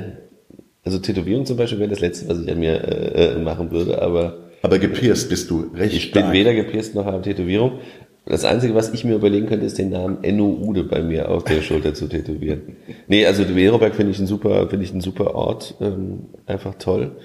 [0.85, 4.01] also Tätowierung zum Beispiel wäre das Letzte, was ich an mir äh, äh machen würde,
[4.01, 4.39] aber...
[4.63, 6.27] Aber gepierst bist du recht Ich stark.
[6.27, 7.81] bin weder gepierst noch habe Tätowierung.
[8.25, 11.43] Das Einzige, was ich mir überlegen könnte, ist den Namen Enno Ude bei mir auf
[11.43, 12.77] der Schulter zu tätowieren.
[13.09, 17.17] Nee, also Weroberg finde ich ein super, finde ich ein super Ort, ähm, einfach toll.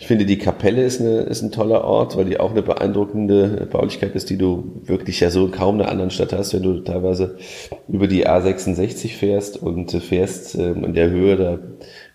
[0.00, 3.66] Ich finde, die Kapelle ist, eine, ist ein toller Ort, weil die auch eine beeindruckende
[3.68, 6.78] Baulichkeit ist, die du wirklich ja so in kaum einer anderen Stadt hast, wenn du
[6.80, 7.36] teilweise
[7.88, 11.58] über die A66 fährst und fährst ähm, in der Höhe da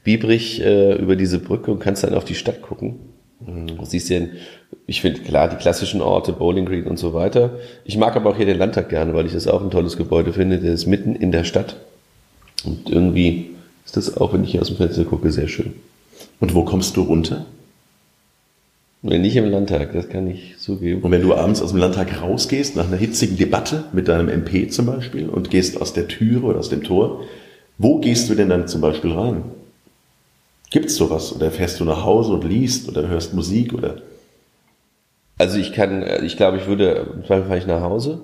[0.06, 3.00] Biebrich äh, über diese Brücke und kannst dann auf die Stadt gucken.
[3.46, 3.68] Mhm.
[3.78, 4.22] Du siehst ja,
[4.86, 7.60] ich finde klar die klassischen Orte, Bowling Green und so weiter.
[7.84, 10.32] Ich mag aber auch hier den Landtag gerne, weil ich das auch ein tolles Gebäude
[10.32, 10.60] finde.
[10.60, 11.76] Der ist mitten in der Stadt.
[12.64, 13.52] Und irgendwie
[13.86, 15.74] ist das auch, wenn ich hier aus dem Fenster gucke, sehr schön.
[16.40, 17.46] Und wo kommst du runter?
[19.06, 21.02] Nicht im Landtag, das kann ich zugeben.
[21.02, 24.70] Und wenn du abends aus dem Landtag rausgehst, nach einer hitzigen Debatte mit deinem MP
[24.70, 27.26] zum Beispiel und gehst aus der Türe oder aus dem Tor,
[27.78, 29.44] wo gehst du denn dann zum Beispiel rein?
[30.72, 31.36] Gibt's sowas?
[31.36, 33.98] Oder fährst du nach Hause und liest oder hörst Musik oder?
[35.38, 38.22] Also ich kann, ich glaube, ich würde, Zweifel fahre ich nach Hause,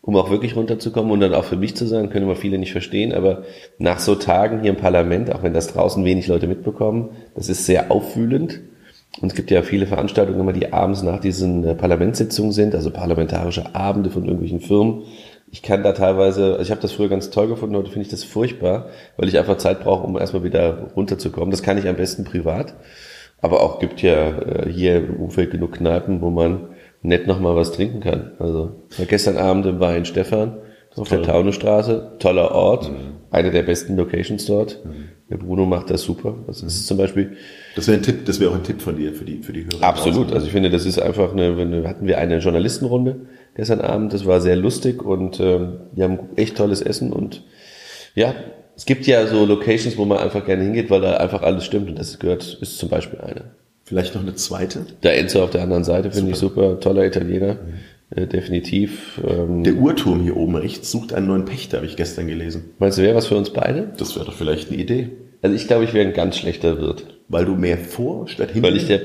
[0.00, 2.72] um auch wirklich runterzukommen und dann auch für mich zu sein, können immer viele nicht
[2.72, 3.42] verstehen, aber
[3.78, 7.66] nach so Tagen hier im Parlament, auch wenn das draußen wenig Leute mitbekommen, das ist
[7.66, 8.60] sehr aufwühlend.
[9.20, 12.90] Und es gibt ja viele Veranstaltungen immer, die abends nach diesen äh, Parlamentssitzungen sind, also
[12.90, 15.04] parlamentarische Abende von irgendwelchen Firmen.
[15.50, 18.10] Ich kann da teilweise, also ich habe das früher ganz toll gefunden, heute finde ich
[18.10, 21.50] das furchtbar, weil ich einfach Zeit brauche, um erstmal wieder runterzukommen.
[21.50, 22.74] Das kann ich am besten privat.
[23.40, 26.68] Aber auch gibt ja äh, hier im Umfeld genug Kneipen, wo man
[27.02, 28.32] nett nochmal was trinken kann.
[28.38, 30.58] Also gestern Abend im Wein Stefan
[30.96, 33.16] auf der Taunestraße, toller Ort, mhm.
[33.30, 34.84] eine der besten Locations dort.
[34.84, 35.10] Mhm.
[35.28, 36.36] Der Bruno macht das super.
[36.46, 37.36] Das ist zum Beispiel.
[37.74, 39.64] Das wäre ein Tipp, das wäre auch ein Tipp von dir für die, für die
[39.64, 39.82] Hörer.
[39.82, 40.32] Absolut.
[40.32, 44.12] Also ich finde, das ist einfach eine, hatten wir eine Journalistenrunde gestern Abend.
[44.12, 47.42] Das war sehr lustig und ähm, wir haben echt tolles Essen und
[48.14, 48.34] ja,
[48.76, 51.88] es gibt ja so Locations, wo man einfach gerne hingeht, weil da einfach alles stimmt
[51.88, 53.52] und das gehört, ist zum Beispiel eine.
[53.84, 54.84] Vielleicht noch eine zweite?
[55.02, 57.74] Der Enzo auf der anderen Seite finde ich super, toller Italiener, mhm.
[58.10, 59.20] Äh, definitiv.
[59.26, 62.70] Ähm, der Uhrturm hier oben rechts sucht einen neuen Pächter, habe ich gestern gelesen.
[62.78, 63.92] Meinst du, wäre was für uns beide?
[63.98, 65.10] Das wäre doch vielleicht eine Idee.
[65.42, 67.06] Also ich glaube, ich wäre ein ganz schlechter Wirt.
[67.28, 68.62] Weil du mehr vor statt hinten?
[68.62, 69.00] Weil ich der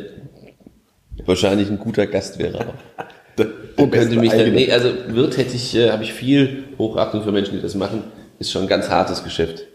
[1.26, 2.74] wahrscheinlich ein guter Gast wäre.
[3.38, 6.64] der, der Und könnte mich dann, nee, also Wirt hätte ich, äh, habe ich viel
[6.78, 8.04] Hochachtung für Menschen, die das machen
[8.42, 9.68] ist schon ein ganz hartes Geschäft.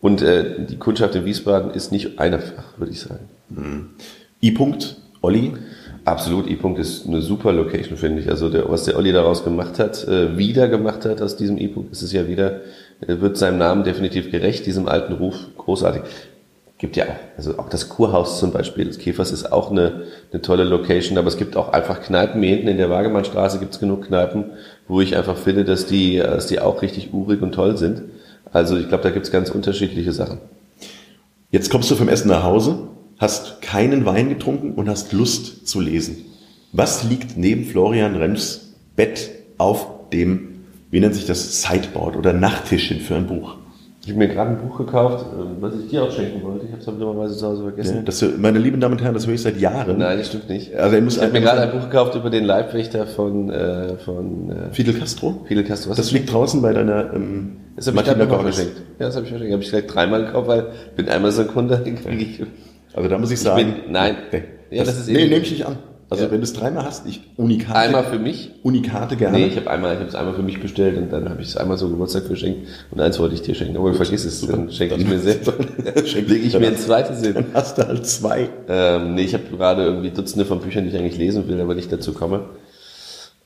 [0.00, 3.28] Und äh, die Kundschaft in Wiesbaden ist nicht einfach, würde ich sagen.
[3.48, 3.90] Mhm.
[4.42, 5.54] I-Punkt, Olli?
[6.04, 8.28] Absolut, I-Punkt ist eine super Location, finde ich.
[8.28, 11.92] Also der, was der Olli daraus gemacht hat, äh, wieder gemacht hat aus diesem I-Punkt,
[11.92, 12.60] ist es ja wieder,
[13.00, 16.02] äh, wird seinem Namen definitiv gerecht, diesem alten Ruf, großartig.
[16.78, 20.42] Gibt ja auch, also auch das Kurhaus zum Beispiel des Käfers ist auch eine, eine
[20.42, 23.78] tolle Location, aber es gibt auch einfach Kneipen, hier hinten in der Wagemannstraße gibt es
[23.78, 24.46] genug Kneipen,
[24.88, 28.02] wo ich einfach finde, dass die, dass die auch richtig urig und toll sind.
[28.52, 30.38] Also ich glaube, da gibt es ganz unterschiedliche Sachen.
[31.52, 32.88] Jetzt kommst du vom Essen nach Hause,
[33.22, 36.16] hast keinen Wein getrunken und hast Lust zu lesen.
[36.72, 43.00] Was liegt neben Florian Rems Bett auf dem, wie nennt sich das, Sideboard oder Nachttischchen
[43.00, 43.56] für ein Buch?
[44.04, 46.66] Ich habe mir gerade ein Buch gekauft, ähm, was ich dir auch schenken wollte.
[46.66, 47.96] Ich habe es aber dummerweise zu Hause vergessen.
[47.98, 49.98] Ja, das, meine lieben Damen und Herren, das höre ich seit Jahren.
[49.98, 50.74] Nein, das stimmt nicht.
[50.74, 54.74] Also ich, habe mir gerade ein Buch gekauft über den Leibwächter von, äh, von äh,
[54.74, 55.44] Fidel Castro.
[55.46, 55.90] Fidel Castro.
[55.90, 58.82] Was das liegt draußen bei deiner ähm, Das habe ich gerade geschenkt.
[58.98, 59.52] Ja, das habe ich verschenkt.
[59.52, 62.40] Habe ich gleich dreimal gekauft, weil ich bin einmal so ein Kunde, den kriege ich.
[62.94, 63.68] Also da muss ich sagen.
[63.68, 64.16] Ich bin, nein.
[64.30, 65.78] Nee, ja, das, das ist nee, nehme ich nicht an.
[66.12, 66.30] Also ja.
[66.30, 67.78] wenn du es dreimal hast, ich Unikate.
[67.78, 68.50] Einmal für mich?
[68.62, 69.38] Unikate gerne.
[69.38, 71.48] Nee, ich habe einmal, ich habe es einmal für mich bestellt und dann habe ich
[71.48, 73.78] es einmal so Geburtstag geschenkt und eins wollte ich dir schenken.
[73.78, 75.54] Aber vergiss es, dann schenke ich mir selber.
[75.94, 77.32] Lege ich mir ein zweites hin.
[77.32, 78.50] Dann hast du halt zwei.
[78.68, 81.74] Ähm, nee, ich habe gerade irgendwie Dutzende von Büchern, die ich eigentlich lesen will, aber
[81.74, 82.44] nicht dazu komme.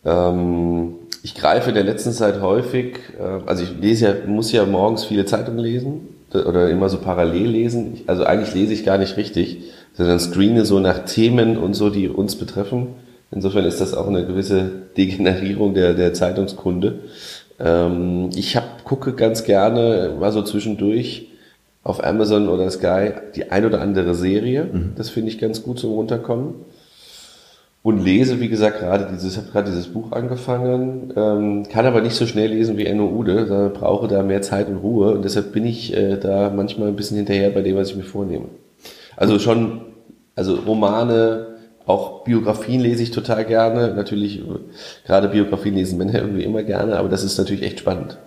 [0.04, 4.66] Ähm, ich greife in der letzten Zeit häufig, äh, also ich lese ja, muss ja
[4.66, 8.00] morgens viele Zeitungen lesen oder immer so parallel lesen.
[8.06, 9.62] Also eigentlich lese ich gar nicht richtig
[9.96, 12.88] sondern screene so nach Themen und so, die uns betreffen.
[13.30, 17.00] Insofern ist das auch eine gewisse Degenerierung der, der Zeitungskunde.
[17.58, 21.28] Ähm, ich hab, gucke ganz gerne mal so zwischendurch
[21.82, 24.68] auf Amazon oder Sky die ein oder andere Serie.
[24.70, 24.92] Mhm.
[24.96, 26.54] Das finde ich ganz gut zum Runterkommen.
[27.86, 32.16] Und lese, wie gesagt, gerade dieses, habe gerade dieses Buch angefangen, ähm, kann aber nicht
[32.16, 35.12] so schnell lesen wie Enno Ude, sondern brauche da mehr Zeit und Ruhe.
[35.14, 38.02] Und deshalb bin ich äh, da manchmal ein bisschen hinterher bei dem, was ich mir
[38.02, 38.46] vornehme.
[39.16, 39.82] Also schon,
[40.34, 43.94] also Romane, auch Biografien lese ich total gerne.
[43.94, 44.42] Natürlich,
[45.06, 48.18] gerade Biografien lesen Männer irgendwie immer gerne, aber das ist natürlich echt spannend.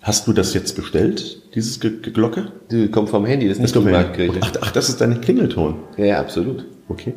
[0.00, 2.50] Hast du das jetzt bestellt, dieses Glocke?
[2.70, 5.74] Die kommt vom Handy, das ist das nicht ach, ach, das ist dein Klingelton.
[5.98, 6.64] Ja, ja, absolut.
[6.88, 7.12] Okay.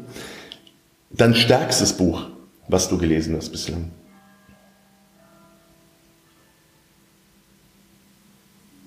[1.16, 2.24] Dein stärkstes Buch,
[2.68, 3.92] was du gelesen hast bislang?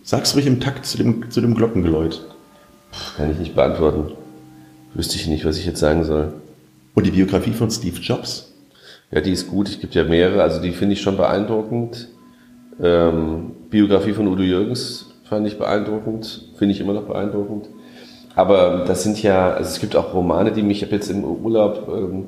[0.03, 2.27] Sag's ruhig im Takt zu dem, zu dem Glockengeläut.
[3.17, 4.12] Kann ich nicht beantworten.
[4.95, 6.35] Wüsste ich nicht, was ich jetzt sagen soll.
[6.95, 8.53] Und die Biografie von Steve Jobs?
[9.12, 9.69] Ja, die ist gut.
[9.69, 10.43] Es gibt ja mehrere.
[10.43, 12.09] Also die finde ich schon beeindruckend.
[12.83, 16.49] Ähm, Biografie von Udo Jürgens fand ich beeindruckend.
[16.59, 17.69] Finde ich immer noch beeindruckend.
[18.37, 21.25] Aber das sind ja, also es gibt auch Romane, die mich, ich habe jetzt im
[21.25, 22.27] Urlaub ähm,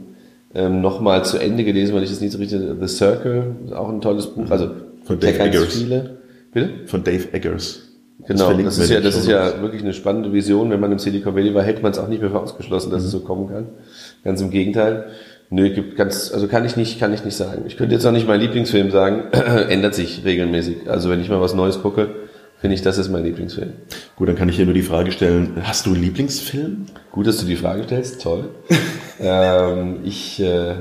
[0.55, 4.01] ähm, nochmal zu Ende gelesen, weil ich das nicht so richtig, The Circle, auch ein
[4.01, 4.51] tolles Buch.
[4.51, 4.71] Also
[5.05, 5.77] von Dave Eggers.
[5.77, 6.16] Viele.
[6.53, 6.71] Bitte?
[6.87, 7.83] Von Dave Eggers.
[8.27, 10.71] Genau, das, das ist ja, das ist ja wirklich eine spannende Vision.
[10.71, 13.03] Wenn man im Silicon Valley war, hätte man es auch nicht mehr für ausgeschlossen, dass
[13.03, 13.07] mhm.
[13.07, 13.66] es so kommen kann.
[14.25, 15.07] Ganz im Gegenteil.
[15.51, 17.64] Nö, gibt ganz, also kann ich nicht, kann ich nicht sagen.
[17.66, 19.25] Ich könnte jetzt auch nicht meinen Lieblingsfilm sagen,
[19.68, 20.88] ändert sich regelmäßig.
[20.88, 22.09] Also wenn ich mal was Neues gucke,
[22.61, 23.73] finde ich, das ist mein Lieblingsfilm.
[24.16, 26.87] Gut, dann kann ich hier nur die Frage stellen, hast du einen Lieblingsfilm?
[27.12, 28.51] Gut, dass du die Frage stellst, toll.
[29.21, 30.75] ähm, ich, äh,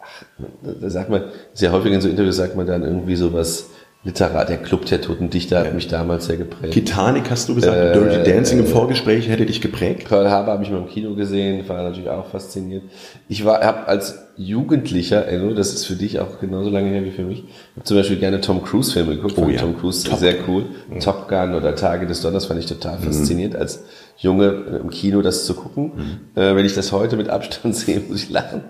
[0.00, 0.24] ach,
[0.62, 3.70] da sagt man, sehr häufig in so Interviews sagt man dann irgendwie so was,
[4.04, 6.74] Literat, der Club der Toten Dichter hat mich damals sehr geprägt.
[6.74, 10.08] Titanic hast du gesagt, äh, Dirty Dancing im Vorgespräch hätte dich geprägt.
[10.08, 12.82] Pearl Harbor habe ich mal im Kino gesehen, war natürlich auch fasziniert.
[13.28, 17.12] Ich war, habe als Jugendlicher, Enno, das ist für dich auch genauso lange her wie
[17.12, 17.44] für mich,
[17.76, 19.60] habe zum Beispiel gerne Tom Cruise Filme geguckt, oh, ja.
[19.60, 20.18] Tom Cruise Top.
[20.18, 20.64] sehr cool.
[20.90, 20.98] Mhm.
[20.98, 23.04] Top Gun oder Tage des Donners fand ich total mhm.
[23.04, 23.84] faszinierend, als
[24.18, 25.92] Junge im Kino das zu gucken.
[25.96, 26.40] Mhm.
[26.40, 28.62] Äh, wenn ich das heute mit Abstand sehe, muss ich lachen.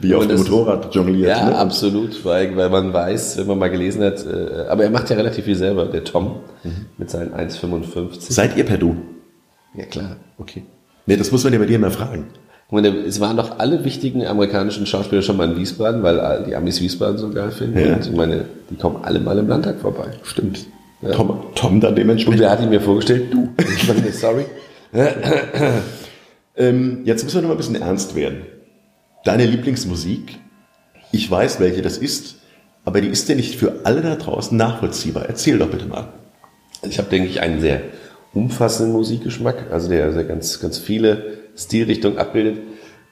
[0.00, 1.30] Wie auf dem Motorrad jongliert.
[1.30, 1.56] Ja, ne?
[1.56, 5.16] absolut, weil, weil man weiß, wenn man mal gelesen hat, äh, aber er macht ja
[5.16, 6.86] relativ viel selber, der Tom, mhm.
[6.98, 8.30] mit seinen 1,55.
[8.30, 8.96] Seid ihr per Du?
[9.74, 10.16] Ja, klar.
[10.36, 10.64] Okay.
[11.06, 12.26] Nee, das muss man ja bei dir mal fragen.
[12.70, 16.82] Meine, es waren doch alle wichtigen amerikanischen Schauspieler schon mal in Wiesbaden, weil die Amis
[16.82, 17.78] Wiesbaden so geil finden.
[17.78, 17.94] Ja.
[17.94, 20.10] Und ich meine, die kommen alle mal im Landtag vorbei.
[20.22, 20.66] Stimmt.
[21.00, 21.12] Ja.
[21.12, 22.40] Tom, Tom dann dementsprechend.
[22.40, 23.32] Und wer hat ihn mir vorgestellt?
[23.32, 23.54] Du.
[24.12, 24.46] Sorry.
[26.56, 28.42] ähm, jetzt müssen wir noch mal ein bisschen ernst werden.
[29.24, 30.38] Deine Lieblingsmusik,
[31.12, 32.36] ich weiß, welche das ist,
[32.84, 35.26] aber die ist ja nicht für alle da draußen nachvollziehbar.
[35.26, 36.12] Erzähl doch bitte mal.
[36.82, 37.82] Ich habe, denke ich, einen sehr
[38.32, 42.60] umfassenden Musikgeschmack, also der, der ganz, ganz viele Stilrichtungen abbildet.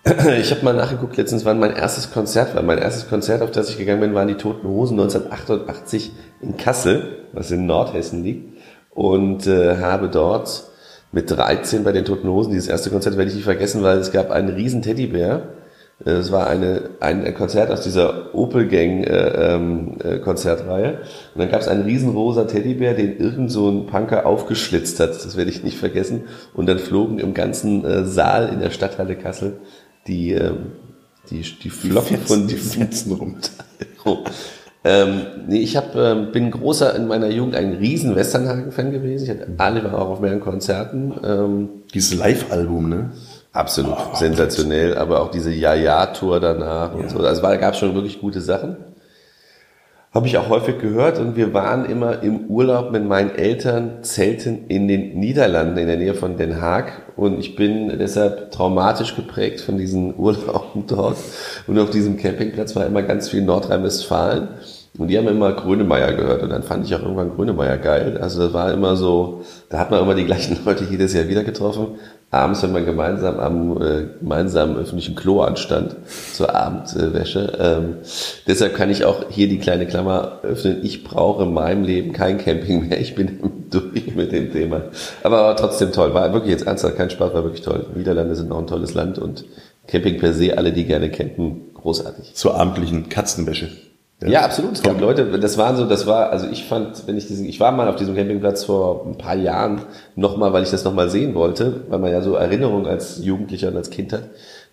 [0.40, 2.62] Ich habe mal nachgeguckt letztens, wann mein erstes Konzert war.
[2.62, 7.24] Mein erstes Konzert, auf das ich gegangen bin, waren die Toten Hosen 1988 in Kassel,
[7.32, 8.56] was in Nordhessen liegt.
[8.90, 10.64] Und äh, habe dort
[11.10, 14.12] mit 13 bei den Toten Hosen, dieses erste Konzert werde ich nicht vergessen, weil es
[14.12, 15.48] gab einen riesen Teddybär.
[16.04, 21.00] Es war eine, ein Konzert aus dieser Opel Gang äh, ähm, äh, Konzertreihe.
[21.34, 25.10] Und dann gab es einen riesen rosa Teddybär, den irgend so ein Punker aufgeschlitzt hat.
[25.10, 26.24] Das werde ich nicht vergessen.
[26.54, 29.54] Und dann flogen im ganzen äh, Saal in der Stadthalle Kassel
[30.06, 30.52] die, äh,
[31.30, 33.50] die, die Flocken von die Fetzen runter.
[34.88, 39.24] Ähm, nee, ich hab, ähm, bin großer in meiner Jugend ein riesen Westernhagen-Fan gewesen.
[39.24, 41.12] Ich hatte alle war auch auf mehreren Konzerten.
[41.24, 43.10] Ähm, Dieses Live-Album, ne?
[43.52, 47.00] Absolut, oh, sensationell, aber auch diese Ja-Ja-Tour danach ja.
[47.00, 47.18] und so.
[47.18, 48.76] Also da gab es schon wirklich gute Sachen.
[50.16, 54.64] Habe ich auch häufig gehört und wir waren immer im Urlaub mit meinen Eltern zelten
[54.68, 59.60] in den Niederlanden in der Nähe von Den Haag und ich bin deshalb traumatisch geprägt
[59.60, 61.18] von diesen Urlauben dort
[61.66, 64.48] und auf diesem Campingplatz war immer ganz viel Nordrhein-Westfalen
[64.96, 68.16] und die haben immer Grönemeyer gehört und dann fand ich auch irgendwann Grönemeyer geil.
[68.18, 71.44] Also das war immer so, da hat man immer die gleichen Leute jedes Jahr wieder
[71.44, 71.98] getroffen.
[72.30, 75.94] Abends, wenn man gemeinsam am äh, gemeinsamen öffentlichen Klo anstand
[76.32, 77.52] zur Abendwäsche.
[77.58, 77.96] Ähm,
[78.48, 80.80] deshalb kann ich auch hier die kleine Klammer öffnen.
[80.82, 83.00] Ich brauche in meinem Leben kein Camping mehr.
[83.00, 83.38] Ich bin
[83.70, 84.82] durch mit dem Thema.
[85.22, 86.14] Aber war trotzdem toll.
[86.14, 87.86] War wirklich jetzt ernsthaft kein Spaß, war wirklich toll.
[87.94, 89.44] Niederlande sind auch ein tolles Land und
[89.86, 92.34] Camping per se, alle, die gerne campen, großartig.
[92.34, 93.68] Zur abendlichen Katzenwäsche.
[94.22, 94.72] Ja, ja absolut.
[94.72, 97.60] Es gab Leute, das waren so, das war, also ich fand, wenn ich diesen, ich
[97.60, 99.82] war mal auf diesem Campingplatz vor ein paar Jahren
[100.14, 103.76] nochmal, weil ich das nochmal sehen wollte, weil man ja so Erinnerungen als Jugendlicher und
[103.76, 104.22] als Kind hat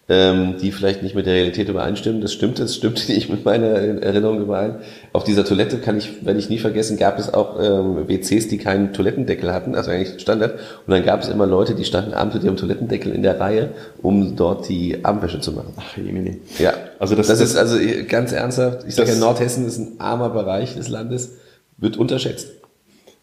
[0.10, 2.20] ähm, die vielleicht nicht mit der Realität übereinstimmen.
[2.20, 4.76] Das stimmt, das stimmt nicht mit meiner Erinnerung überein.
[5.14, 8.58] Auf dieser Toilette kann ich, werde ich nie vergessen, gab es auch ähm, WCs, die
[8.58, 10.54] keinen Toilettendeckel hatten, also eigentlich Standard.
[10.86, 13.70] Und dann gab es immer Leute, die standen abends mit ihrem Toilettendeckel in der Reihe,
[14.02, 15.74] um dort die Abendwäsche zu machen.
[15.78, 16.42] Ach, Jemini.
[16.60, 16.74] Ja.
[17.00, 18.86] Also das, das ist also ganz ernsthaft.
[18.88, 21.38] Ich sage ja, Nordhessen ist ein armer Bereich des Landes,
[21.78, 22.50] wird unterschätzt.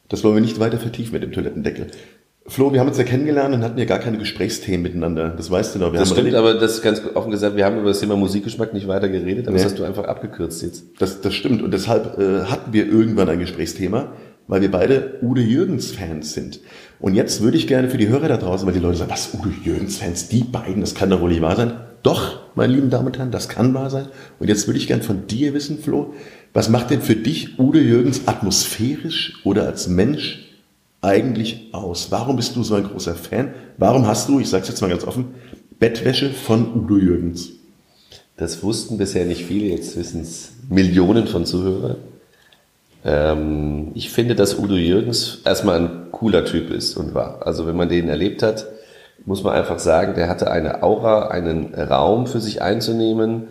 [0.08, 1.86] Das wollen wir nicht weiter vertiefen mit dem Toilettendeckel.
[2.50, 5.28] Flo, wir haben uns ja kennengelernt und hatten ja gar keine Gesprächsthemen miteinander.
[5.28, 5.92] Das weißt du noch.
[5.92, 8.74] Wir das stimmt, aber das ist ganz offen gesagt, wir haben über das Thema Musikgeschmack
[8.74, 9.62] nicht weiter geredet, aber nee.
[9.62, 10.84] das hast du einfach abgekürzt jetzt.
[10.98, 14.14] Das, das stimmt und deshalb äh, hatten wir irgendwann ein Gesprächsthema,
[14.48, 16.58] weil wir beide Udo Jürgens Fans sind.
[16.98, 19.32] Und jetzt würde ich gerne für die Hörer da draußen, weil die Leute sagen, was,
[19.32, 21.74] Udo Jürgens Fans, die beiden, das kann doch wohl nicht wahr sein.
[22.02, 24.08] Doch, meine lieben Damen und Herren, das kann wahr sein.
[24.40, 26.14] Und jetzt würde ich gerne von dir wissen, Flo,
[26.52, 30.49] was macht denn für dich Udo Jürgens atmosphärisch oder als Mensch
[31.02, 32.10] eigentlich aus?
[32.10, 33.54] Warum bist du so ein großer Fan?
[33.78, 35.34] Warum hast du, ich sage es jetzt mal ganz offen,
[35.78, 37.50] Bettwäsche von Udo Jürgens?
[38.36, 41.96] Das wussten bisher nicht viele, jetzt wissen es Millionen von Zuhörern.
[43.04, 47.46] Ähm, ich finde, dass Udo Jürgens erstmal ein cooler Typ ist und war.
[47.46, 48.66] Also wenn man den erlebt hat,
[49.26, 53.48] muss man einfach sagen, der hatte eine Aura, einen Raum für sich einzunehmen,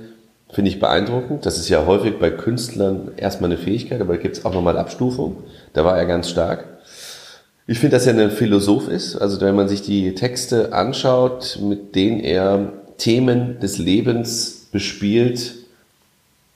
[0.52, 1.46] finde ich beeindruckend.
[1.46, 4.78] Das ist ja häufig bei Künstlern erstmal eine Fähigkeit, aber da gibt es auch nochmal
[4.78, 5.38] Abstufung.
[5.74, 6.79] Da war er ganz stark.
[7.72, 9.16] Ich finde, dass er ein Philosoph ist.
[9.16, 15.54] Also wenn man sich die Texte anschaut, mit denen er Themen des Lebens bespielt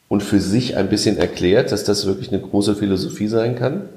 [0.08, 3.90] und für sich ein bisschen erklärt, dass das wirklich eine große Philosophie sein kann.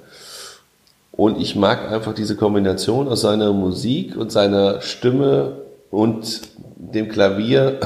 [1.11, 6.43] Und ich mag einfach diese Kombination aus seiner Musik und seiner Stimme und
[6.77, 7.81] dem Klavier,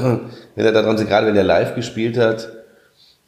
[0.57, 2.49] wenn er daran, gerade wenn er live gespielt hat,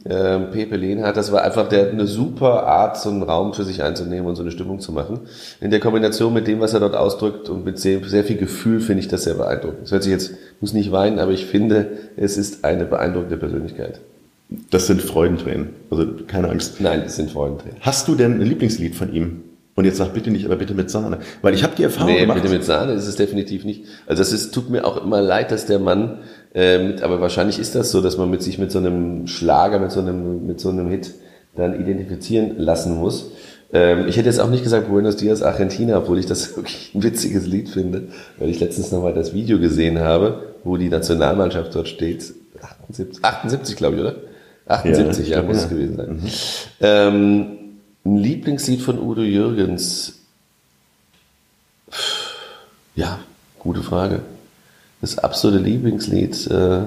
[0.09, 3.83] ähm, Pepe Lehnhardt, das war einfach der, eine super Art, so einen Raum für sich
[3.83, 5.21] einzunehmen und so eine Stimmung zu machen.
[5.61, 8.79] In der Kombination mit dem, was er dort ausdrückt und mit sehr, sehr viel Gefühl
[8.81, 9.83] finde ich das sehr beeindruckend.
[9.83, 14.01] Das hört sich jetzt, muss nicht weinen, aber ich finde, es ist eine beeindruckende Persönlichkeit.
[14.69, 15.69] Das sind Freudentränen.
[15.89, 16.79] Also keine Angst.
[16.81, 17.77] Nein, das sind Freudentränen.
[17.81, 19.41] Hast du denn ein Lieblingslied von ihm?
[19.75, 21.17] Und jetzt sag bitte nicht, aber bitte mit Sahne.
[21.41, 22.39] Weil ich habe die Erfahrung Nee, gemacht.
[22.39, 23.85] bitte mit Sahne ist es definitiv nicht.
[24.05, 26.19] Also ist, tut mir auch immer leid, dass der Mann
[26.53, 29.79] äh, mit, aber wahrscheinlich ist das so, dass man mit sich mit so einem Schlager,
[29.79, 31.13] mit so einem, mit so einem Hit
[31.55, 33.31] dann identifizieren lassen muss.
[33.71, 37.03] Ähm, ich hätte jetzt auch nicht gesagt Buenos Dias Argentina, obwohl ich das wirklich ein
[37.03, 38.03] witziges Lied finde,
[38.37, 42.33] weil ich letztens nochmal das Video gesehen habe, wo die Nationalmannschaft dort steht.
[42.61, 44.15] 78, 78 glaube ich, oder?
[44.67, 45.63] 78, ich ja, glaub, muss ja.
[45.63, 46.21] es gewesen sein.
[46.81, 47.57] Ähm,
[48.05, 50.19] ein Lieblingslied von Udo Jürgens.
[52.95, 53.19] Ja,
[53.59, 54.21] gute Frage.
[55.03, 56.47] Das absolute Lieblingslied.
[56.49, 56.83] Äh,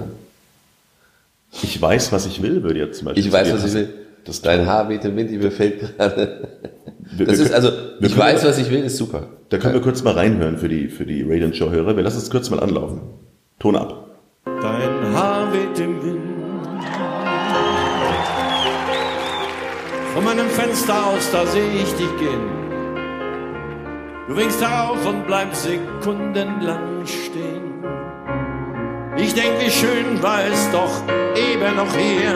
[1.62, 3.26] Ich weiß, was ich will, würde jetzt zum Beispiel.
[3.26, 3.92] ich weiß, was ich will.
[4.24, 6.48] Das Dein Haar weht im Wind, mir fällt gerade.
[6.98, 9.28] Wir- Das wir ist also, können- ich weiß, was ich will, ist super.
[9.50, 11.94] Da können wir kurz mal reinhören für die, für die Radio Show Hörer.
[11.94, 13.02] Wir lassen es kurz mal anlaufen.
[13.58, 14.06] Ton ab.
[14.46, 16.20] Dein Haar weht im Wind.
[20.14, 22.40] Von meinem Fenster aus, da sehe ich dich gehen.
[24.26, 27.55] Du winkst herauf und bleibst sekundenlang stehen.
[29.18, 31.02] Ich denk, wie schön war es doch
[31.34, 32.34] eben noch hier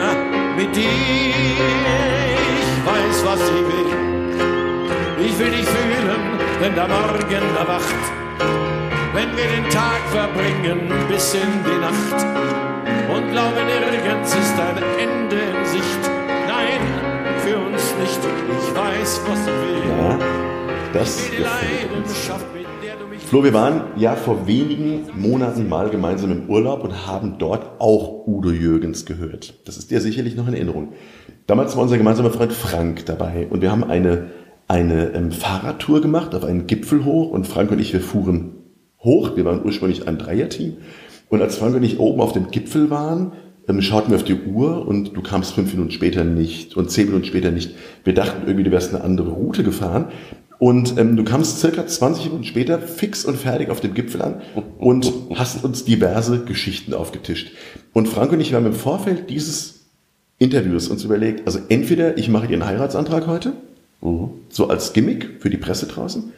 [0.57, 0.89] mit dir.
[0.89, 5.25] Ich weiß, was ich will.
[5.25, 8.03] Ich will dich fühlen, wenn der Morgen erwacht.
[9.13, 12.25] Wenn wir den Tag verbringen bis in die Nacht
[13.13, 16.01] und glaube nirgends ist ein Ende in Sicht.
[16.47, 16.81] Nein,
[17.45, 18.19] für uns nicht.
[18.19, 19.83] Ich weiß, was ich will.
[19.89, 20.17] Ja,
[20.93, 22.27] das Die gefällt uns.
[22.27, 22.60] Leidenschaft, mich
[23.31, 28.27] Flo, wir waren ja vor wenigen Monaten mal gemeinsam im Urlaub und haben dort auch
[28.27, 29.53] Udo Jürgens gehört.
[29.63, 30.89] Das ist dir sicherlich noch in Erinnerung.
[31.47, 34.31] Damals war unser gemeinsamer Freund Frank dabei und wir haben eine,
[34.67, 38.51] eine ähm, Fahrradtour gemacht auf einen Gipfel hoch und Frank und ich, wir fuhren
[38.99, 39.37] hoch.
[39.37, 40.79] Wir waren ursprünglich ein Dreierteam.
[41.29, 43.31] Und als Frank und ich oben auf dem Gipfel waren,
[43.69, 47.05] ähm, schauten wir auf die Uhr und du kamst fünf Minuten später nicht und zehn
[47.05, 47.75] Minuten später nicht.
[48.03, 50.07] Wir dachten irgendwie, du wärst eine andere Route gefahren.
[50.61, 54.43] Und ähm, du kamst circa 20 Minuten später fix und fertig auf dem Gipfel an
[54.77, 57.51] und hast uns diverse Geschichten aufgetischt.
[57.93, 59.85] Und Frank und ich, haben im Vorfeld dieses
[60.37, 63.53] Interviews uns überlegt, also entweder ich mache dir einen Heiratsantrag heute,
[64.49, 66.31] so als Gimmick für die Presse draußen,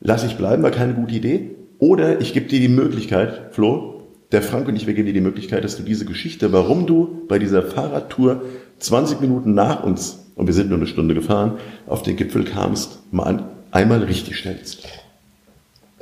[0.00, 4.02] lass ich bleiben, war keine gute Idee, oder ich gebe dir die Möglichkeit, Flo,
[4.32, 7.24] der Frank und ich, wir geben dir die Möglichkeit, dass du diese Geschichte, warum du
[7.28, 8.42] bei dieser Fahrradtour
[8.80, 12.98] 20 Minuten nach uns, und wir sind nur eine Stunde gefahren, auf den Gipfel kamst,
[13.12, 14.84] mal ein, einmal richtig stellst.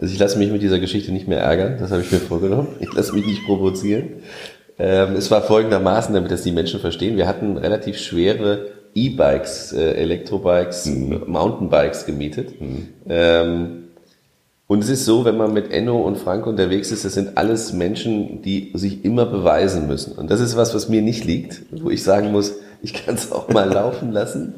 [0.01, 2.69] Also ich lasse mich mit dieser Geschichte nicht mehr ärgern, das habe ich mir vorgenommen.
[2.81, 4.23] Ich lasse mich nicht provozieren.
[4.79, 7.17] Ähm, es war folgendermaßen, damit das die Menschen verstehen.
[7.17, 10.87] Wir hatten relativ schwere E-Bikes, äh, Elektrobikes,
[11.27, 12.55] Mountainbikes gemietet.
[13.09, 13.85] Ähm,
[14.69, 17.73] und es ist so, wenn man mit Enno und Frank unterwegs ist, das sind alles
[17.73, 20.13] Menschen, die sich immer beweisen müssen.
[20.13, 23.33] Und das ist was, was mir nicht liegt, wo ich sagen muss, ich kann es
[23.33, 24.55] auch mal laufen lassen.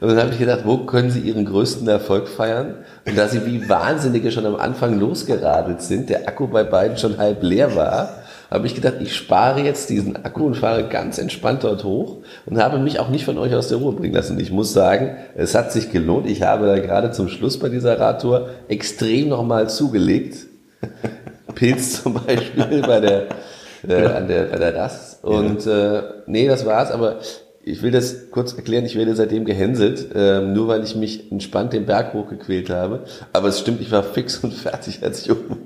[0.00, 2.74] Und dann habe ich gedacht, wo können sie ihren größten Erfolg feiern?
[3.06, 7.18] Und da sie wie Wahnsinnige schon am Anfang losgeradelt sind, der Akku bei beiden schon
[7.18, 11.64] halb leer war, habe ich gedacht, ich spare jetzt diesen Akku und fahre ganz entspannt
[11.64, 14.38] dort hoch und habe mich auch nicht von euch aus der Ruhe bringen lassen.
[14.38, 16.28] Ich muss sagen, es hat sich gelohnt.
[16.28, 20.46] Ich habe da gerade zum Schluss bei dieser Radtour extrem nochmal zugelegt.
[21.54, 23.26] Pilz zum Beispiel bei der,
[23.88, 25.24] äh, an der, bei der Rast.
[25.24, 27.18] Und äh, nee, das war's, aber
[27.66, 31.72] ich will das kurz erklären, ich werde seitdem gehänselt, ähm, nur weil ich mich entspannt
[31.72, 33.04] den Berg hochgequält habe.
[33.32, 35.60] Aber es stimmt, ich war fix und fertig, als ich oben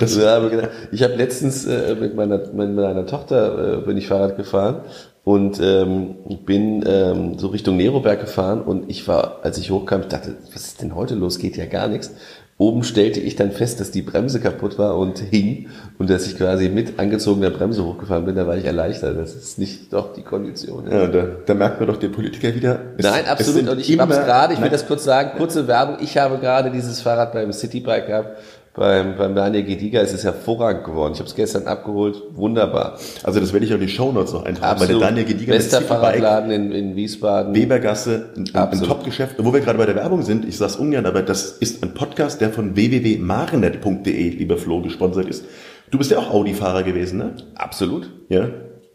[0.00, 4.08] Und habe gedacht, ich habe letztens äh, mit, meiner, mit meiner Tochter äh, bin ich
[4.08, 4.82] Fahrrad gefahren
[5.24, 10.08] und ähm, bin ähm, so Richtung Neroberg gefahren und ich war, als ich hochkam, ich
[10.08, 11.38] dachte, was ist denn heute los?
[11.38, 12.12] Geht ja gar nichts.
[12.58, 16.36] Oben stellte ich dann fest, dass die Bremse kaputt war und hing und dass ich
[16.36, 18.36] quasi mit angezogener Bremse hochgefahren bin.
[18.36, 19.18] Da war ich erleichtert.
[19.18, 20.88] Das ist nicht doch die Kondition.
[20.88, 22.78] Ja, da, da merkt man doch der Politiker wieder.
[22.98, 23.68] es- Nein, absolut.
[23.68, 25.96] Und ich habe es gerade, ich will das kurz sagen, kurze Werbung.
[26.00, 28.38] Ich habe gerade dieses Fahrrad beim Citybike gehabt,
[28.74, 30.00] beim, beim Daniel Gediga.
[30.00, 31.12] Es ist hervorragend geworden.
[31.12, 32.22] Ich habe es gestern abgeholt.
[32.32, 32.98] Wunderbar.
[33.22, 35.02] Also das werde ich auch in die Shownotes noch eintragen, weil der Absolut.
[35.02, 37.54] Daniel Gediger Bester mit Fahrradladen in, in Wiesbaden.
[37.54, 38.88] Webergasse, ein, ein Absolut.
[38.88, 39.36] Top-Geschäft.
[39.38, 41.94] Wo wir gerade bei der Werbung sind, ich sage es ungern, aber das ist ein
[41.94, 45.44] Podcast, der von www.marenet.de, lieber Flo, gesponsert ist.
[45.90, 47.36] Du bist ja auch Audi-Fahrer gewesen, ne?
[47.54, 48.10] Absolut.
[48.30, 48.48] Ja.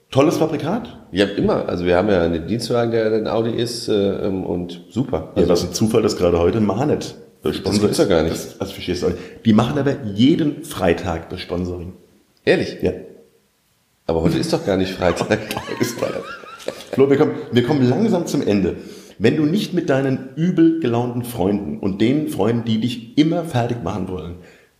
[0.09, 0.97] Tolles Fabrikat.
[1.13, 4.81] Habe immer, also wir haben ja einen Dienstwagen, der ein Audi ist äh, ähm, und
[4.89, 5.33] super.
[5.35, 7.15] Ja, Also, was ein Zufall, dass gerade heute Marenet
[7.47, 8.09] der Sponsor gibt's ja ist.
[8.09, 8.35] gar nicht.
[8.35, 9.21] Das, das verstehst du auch nicht.
[9.45, 11.93] Die machen aber jeden Freitag das Sponsoring.
[12.45, 12.77] ehrlich.
[12.81, 12.91] Ja.
[14.05, 15.39] Aber heute ist doch gar nicht Freitag.
[15.81, 16.23] Ist Freitag.
[16.93, 18.77] Flo, wir kommen, wir kommen langsam zum Ende.
[19.19, 23.83] Wenn du nicht mit deinen übel gelaunten Freunden und den Freunden, die dich immer fertig
[23.83, 24.35] machen wollen,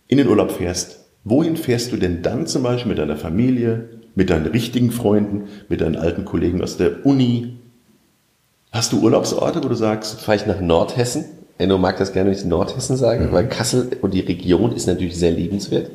[0.06, 4.30] in den Urlaub fährst, wohin fährst du denn dann zum Beispiel mit deiner Familie, mit
[4.30, 7.58] deinen richtigen Freunden, mit deinen alten Kollegen aus der Uni?
[8.70, 11.24] Hast du Urlaubsorte, wo du sagst, Fahre ich nach Nordhessen.
[11.58, 15.18] Enno mag das gerne, wenn ich Nordhessen sage, weil Kassel und die Region ist natürlich
[15.18, 15.90] sehr liebenswert.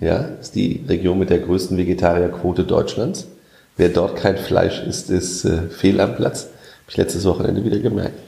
[0.00, 3.28] Ja, ist die Region mit der größten Vegetarierquote Deutschlands.
[3.76, 6.44] Wer dort kein Fleisch isst, ist äh, fehl am Platz.
[6.44, 8.18] Habe ich letztes Wochenende wieder gemerkt.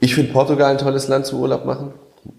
[0.00, 1.92] Ich finde Portugal ein tolles Land zum Urlaub machen.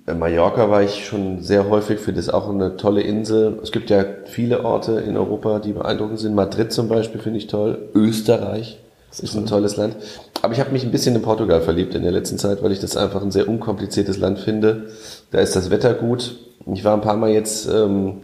[0.08, 3.60] Äh, Mallorca war ich schon sehr häufig, finde es auch eine tolle Insel.
[3.62, 6.34] Es gibt ja viele Orte in Europa, die beeindruckend sind.
[6.34, 7.90] Madrid zum Beispiel finde ich toll.
[7.94, 8.80] Österreich
[9.18, 9.96] ist ein tolles Land.
[10.42, 12.80] Aber ich habe mich ein bisschen in Portugal verliebt in der letzten Zeit, weil ich
[12.80, 14.88] das einfach ein sehr unkompliziertes Land finde.
[15.32, 16.38] Da ist das Wetter gut.
[16.72, 18.22] Ich war ein paar Mal jetzt ähm,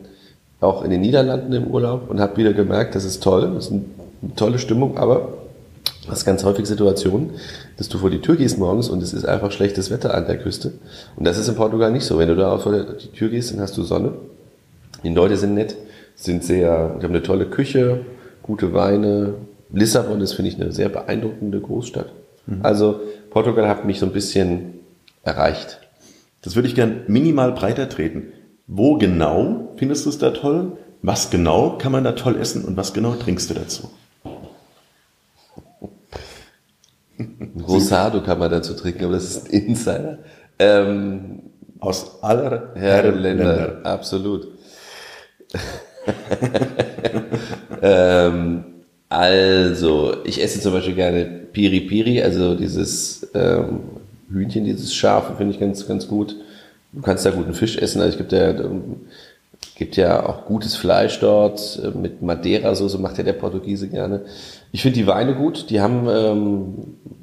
[0.62, 3.72] auch in den Niederlanden im Urlaub und habe wieder gemerkt, das ist toll, das ist
[3.72, 5.30] eine tolle Stimmung, aber
[6.06, 7.32] du hast ganz häufig Situationen,
[7.78, 10.38] dass du vor die Tür gehst morgens und es ist einfach schlechtes Wetter an der
[10.38, 10.74] Küste.
[11.16, 12.18] Und das ist in Portugal nicht so.
[12.18, 14.14] Wenn du da vor die Tür gehst, dann hast du Sonne.
[15.04, 15.76] Die Leute sind nett,
[16.16, 18.02] sind sehr, die haben eine tolle Küche,
[18.42, 19.36] gute Weine.
[19.72, 22.12] Lissabon ist, finde ich, eine sehr beeindruckende Großstadt.
[22.62, 23.02] Also
[23.32, 24.76] Portugal hat mich so ein bisschen
[25.24, 25.80] erreicht.
[26.42, 28.32] das würde ich gern minimal breiter treten.
[28.68, 30.78] Wo genau findest du es da toll?
[31.02, 33.90] Was genau kann man da toll essen und was genau trinkst du dazu?
[37.68, 40.20] Rosado kann man dazu trinken, aber das ist ein Insider.
[40.60, 41.42] Ähm,
[41.80, 44.48] Aus aller Herrenländer, absolut.
[47.82, 48.75] ähm,
[49.18, 53.80] also, ich esse zum Beispiel gerne Piri Piri, also dieses ähm,
[54.30, 56.36] Hühnchen, dieses Schafe, finde ich ganz, ganz gut.
[56.92, 58.54] Du kannst da guten Fisch essen, also es gibt ja,
[59.78, 64.26] gibt ja auch gutes Fleisch dort, äh, mit Madeira-Soße macht ja der Portugiese gerne.
[64.74, 66.74] Ich finde die Weine gut, die haben ähm,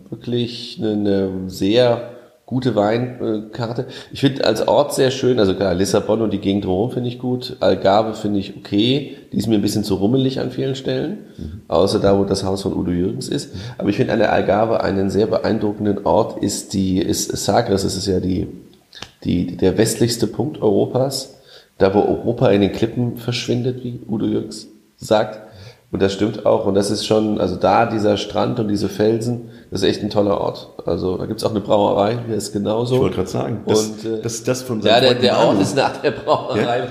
[0.08, 2.10] wirklich eine, eine sehr
[2.52, 3.86] gute Weinkarte.
[4.12, 7.18] Ich finde als Ort sehr schön, also klar, Lissabon und die Gegend drumherum finde ich
[7.18, 7.56] gut.
[7.60, 9.16] Algarve finde ich okay.
[9.32, 11.18] Die ist mir ein bisschen zu rummelig an vielen Stellen.
[11.68, 13.54] Außer da, wo das Haus von Udo Jürgens ist.
[13.78, 17.84] Aber ich finde an der Algarve einen sehr beeindruckenden Ort ist die, ist Sagres.
[17.84, 18.48] Das ist ja die,
[19.24, 21.40] die, der westlichste Punkt Europas.
[21.78, 25.40] Da, wo Europa in den Klippen verschwindet, wie Udo Jürgens sagt.
[25.92, 26.64] Und das stimmt auch.
[26.64, 30.08] Und das ist schon, also da dieser Strand und diese Felsen, das ist echt ein
[30.08, 30.70] toller Ort.
[30.86, 32.94] Also da gibt's auch eine Brauerei, die ist genauso.
[32.94, 35.76] Ich wollte gerade sagen, das, Und, äh, das, das von Ja, der, der Ort ist
[35.76, 36.88] nach der Brauerei.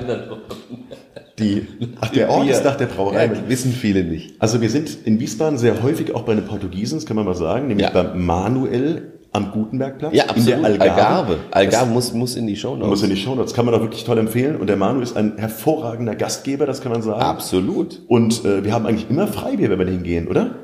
[1.40, 1.68] die,
[2.00, 3.26] ach, der Ort ist nach der Brauerei.
[3.26, 4.36] Ja, wissen viele nicht.
[4.40, 7.36] Also wir sind in Wiesbaden sehr häufig auch bei den Portugiesen, das kann man mal
[7.36, 7.94] sagen, nämlich Ja.
[7.94, 10.48] beim Manuel am Gutenbergplatz Ja, in absolut.
[10.60, 10.92] der Algarve.
[10.92, 11.38] Algarve.
[11.52, 13.82] Algarve muss, muss in die Show Das muss in die Show Notes, kann man auch
[13.82, 14.58] wirklich toll empfehlen.
[14.58, 17.22] Und der Manu ist ein hervorragender Gastgeber, das kann man sagen.
[17.22, 18.02] Absolut.
[18.08, 20.56] Und äh, wir haben eigentlich immer Freibier, wenn wir da hingehen, oder?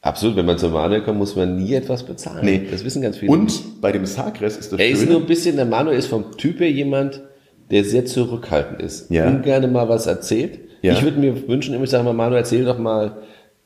[0.00, 0.36] Absolut.
[0.36, 2.44] Wenn man zum Manuel kommt, muss man nie etwas bezahlen.
[2.44, 2.66] Nee.
[2.70, 3.36] Das wissen ganz viele.
[3.36, 3.64] nicht.
[3.64, 6.36] Und bei dem Sagres ist das er ist nur ein bisschen, der Manuel ist vom
[6.36, 7.22] Typ her jemand,
[7.70, 9.10] der sehr zurückhaltend ist.
[9.10, 9.26] Ja.
[9.28, 10.58] Ungerne mal was erzählt.
[10.82, 10.92] Ja.
[10.94, 13.18] Ich würde mir wünschen, ich sage mal, Manuel, erzähl doch mal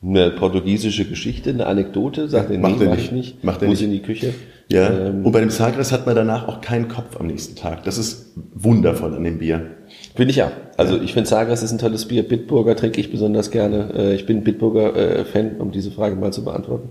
[0.03, 2.29] eine portugiesische Geschichte, eine Anekdote.
[2.29, 3.05] Sagt er, nee, Macht er mach nicht.
[3.07, 3.45] ich nicht.
[3.45, 3.87] Macht er muss nicht.
[3.87, 4.35] in die Küche.
[4.69, 5.09] ja.
[5.09, 7.83] Ähm, und bei dem Sagres hat man danach auch keinen Kopf am nächsten Tag.
[7.85, 9.67] Das ist wundervoll an dem Bier.
[10.15, 10.53] Finde ich ja.
[10.77, 12.23] Also ich finde Sagres ist ein tolles Bier.
[12.29, 13.93] Bitburger trinke ich besonders gerne.
[13.95, 16.91] Äh, Ich bin Bitburger-Fan, um diese Frage mal zu beantworten.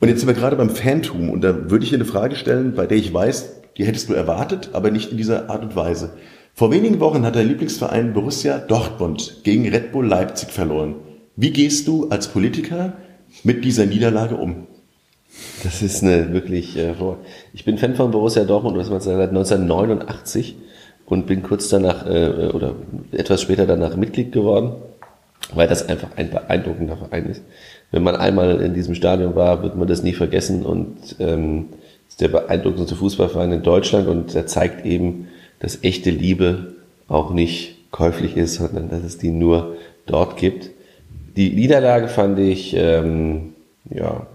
[0.00, 2.74] Und jetzt sind wir gerade beim Fantum und da würde ich dir eine Frage stellen,
[2.74, 6.10] bei der ich weiß, die hättest du erwartet, aber nicht in dieser Art und Weise.
[6.54, 10.96] Vor wenigen Wochen hat der Lieblingsverein Borussia Dortmund gegen Red Bull Leipzig verloren.
[11.36, 12.94] Wie gehst du als Politiker
[13.42, 14.66] mit dieser Niederlage um?
[15.62, 16.94] Das ist eine wirklich, äh,
[17.54, 20.56] ich bin Fan von Borussia Dortmund, das war seit 1989
[21.06, 22.74] und bin kurz danach äh, oder
[23.12, 24.72] etwas später danach Mitglied geworden,
[25.54, 27.42] weil das einfach ein beeindruckender Verein ist.
[27.90, 31.68] Wenn man einmal in diesem Stadion war, wird man das nie vergessen und ähm,
[32.08, 35.28] ist der beeindruckendste Fußballverein in Deutschland und der zeigt eben,
[35.60, 36.74] dass echte Liebe
[37.08, 39.76] auch nicht käuflich ist, sondern dass es die nur
[40.06, 40.70] dort gibt.
[41.36, 43.54] Die Niederlage fand ich, ähm,
[43.90, 44.26] ja,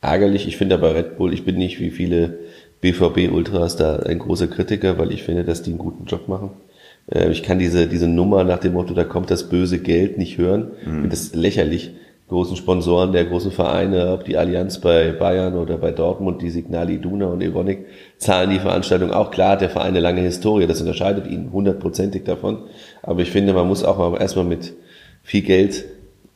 [0.00, 0.46] ärgerlich.
[0.48, 2.38] Ich finde aber Red Bull, ich bin nicht wie viele
[2.80, 6.50] BVB-Ultras da ein großer Kritiker, weil ich finde, dass die einen guten Job machen.
[7.10, 10.38] Äh, Ich kann diese, diese Nummer nach dem Motto, da kommt das böse Geld nicht
[10.38, 10.70] hören.
[10.82, 11.92] Finde das lächerlich.
[12.26, 16.94] Großen Sponsoren der großen Vereine, ob die Allianz bei Bayern oder bei Dortmund, die Signali
[16.94, 17.84] Iduna und Evonik,
[18.16, 19.30] zahlen die Veranstaltung auch.
[19.30, 22.60] Klar hat der Verein eine lange Historie, das unterscheidet ihn hundertprozentig davon.
[23.02, 24.72] Aber ich finde, man muss auch mal erstmal mit
[25.24, 25.84] viel Geld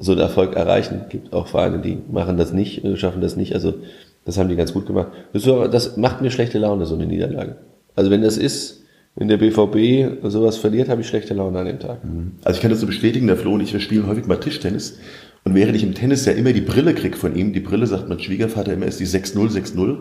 [0.01, 1.03] so einen Erfolg erreichen.
[1.09, 3.55] gibt auch Vereine, die machen das nicht, äh, schaffen das nicht.
[3.55, 3.75] Also
[4.25, 5.09] das haben die ganz gut gemacht.
[5.33, 7.57] Das, macht mir schlechte Laune, so eine Niederlage.
[7.95, 8.83] Also wenn das ist,
[9.15, 11.99] wenn der BVB sowas verliert, habe ich schlechte Laune an dem Tag.
[12.45, 14.99] Also ich kann das so bestätigen, der Flo und ich, wir spielen häufig mal Tischtennis.
[15.45, 18.09] Und während ich im Tennis ja immer die Brille krieg von ihm, die Brille sagt
[18.09, 19.99] mein Schwiegervater immer, ist die 6-0, 6-0.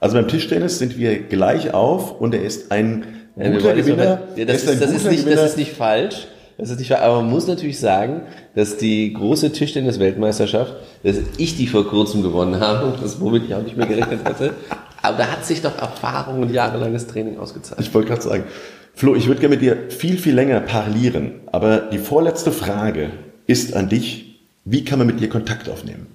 [0.00, 3.04] Also beim Tischtennis sind wir gleich auf und er ist ein
[3.34, 4.04] guter Gewinner.
[4.04, 6.28] Ja, Er das, ist, das, ist nicht, das ist nicht falsch.
[6.56, 7.00] Das ist nicht wahr.
[7.00, 8.22] Aber man muss natürlich sagen,
[8.54, 13.62] dass die große Tischtennis-Weltmeisterschaft, dass ich die vor kurzem gewonnen habe, das womit ich auch
[13.62, 14.54] nicht mehr gerechnet hatte.
[15.02, 17.80] Aber da hat sich doch Erfahrung und jahrelanges Training ausgezahlt.
[17.80, 18.44] Ich wollte gerade sagen,
[18.94, 21.40] Flo, ich würde gerne mit dir viel, viel länger parlieren.
[21.50, 23.10] Aber die vorletzte Frage
[23.46, 26.06] ist an dich, wie kann man mit dir Kontakt aufnehmen?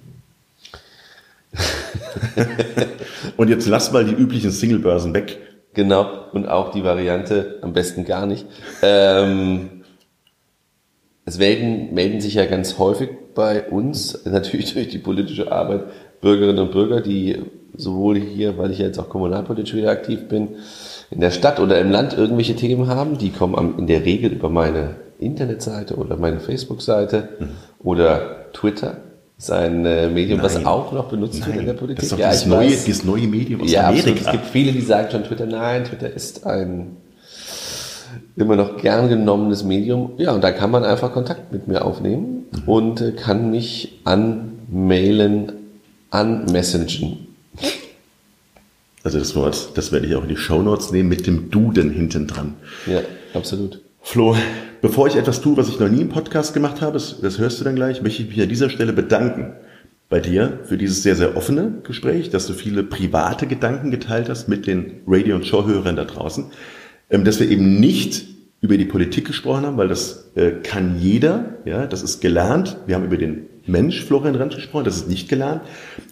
[3.36, 5.38] und jetzt lass mal die üblichen Singlebörsen weg.
[5.74, 8.46] Genau, und auch die Variante am besten gar nicht.
[8.82, 9.79] Ähm,
[11.24, 15.84] es melden, melden sich ja ganz häufig bei uns, natürlich durch die politische Arbeit,
[16.20, 17.38] Bürgerinnen und Bürger, die
[17.76, 20.48] sowohl hier, weil ich ja jetzt auch kommunalpolitisch wieder aktiv bin,
[21.10, 23.18] in der Stadt oder im Land irgendwelche Themen haben.
[23.18, 27.48] Die kommen am, in der Regel über meine Internetseite oder meine Facebook-Seite mhm.
[27.82, 28.98] oder Twitter
[29.38, 30.44] ist ein äh, Medium, Nein.
[30.44, 31.48] was auch noch benutzt Nein.
[31.48, 31.96] wird in der Politik.
[31.96, 34.10] Das ist doch ja, das, neue, weiß, das neue Medium aus ja, Amerika.
[34.10, 34.26] Absolut.
[34.26, 36.96] Es gibt viele, die sagen schon Twitter, nein, Twitter ist ein
[38.36, 40.12] immer noch gern genommenes Medium.
[40.18, 42.62] Ja, und da kann man einfach Kontakt mit mir aufnehmen mhm.
[42.68, 45.52] und äh, kann mich anmailen,
[46.10, 47.26] anmessagen.
[49.02, 52.26] Also das Wort, das werde ich auch in die Shownotes nehmen mit dem Duden hinten
[52.26, 52.54] dran.
[52.86, 53.00] Ja,
[53.32, 53.80] absolut.
[54.02, 54.36] Flo,
[54.82, 57.60] bevor ich etwas tue, was ich noch nie im Podcast gemacht habe, das, das hörst
[57.60, 59.54] du dann gleich, möchte ich mich an dieser Stelle bedanken
[60.10, 64.48] bei dir für dieses sehr, sehr offene Gespräch, dass du viele private Gedanken geteilt hast
[64.48, 66.46] mit den Radio- und Showhörern da draußen,
[67.10, 68.24] dass wir eben nicht
[68.60, 72.76] über die Politik gesprochen haben, weil das äh, kann jeder, ja, das ist gelernt.
[72.86, 75.62] Wir haben über den Mensch Florian Rentsch gesprochen, das ist nicht gelernt.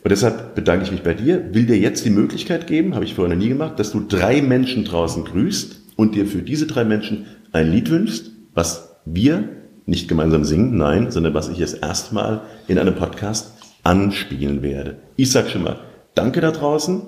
[0.03, 3.15] Und deshalb bedanke ich mich bei dir, will dir jetzt die Möglichkeit geben, habe ich
[3.15, 6.85] vorher noch nie gemacht, dass du drei Menschen draußen grüßt und dir für diese drei
[6.85, 9.49] Menschen ein Lied wünschst, was wir
[9.87, 14.99] nicht gemeinsam singen, nein, sondern was ich jetzt erstmal in einem Podcast anspielen werde.
[15.17, 15.81] Ich sag schon mal,
[16.15, 17.03] danke da draußen.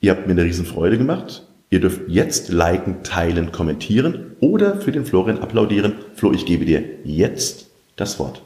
[0.00, 1.46] Ihr habt mir eine Riesenfreude gemacht.
[1.74, 5.94] Ihr dürft jetzt liken, teilen, kommentieren oder für den Florian applaudieren.
[6.14, 7.66] Flo, ich gebe dir jetzt
[7.96, 8.42] das Wort.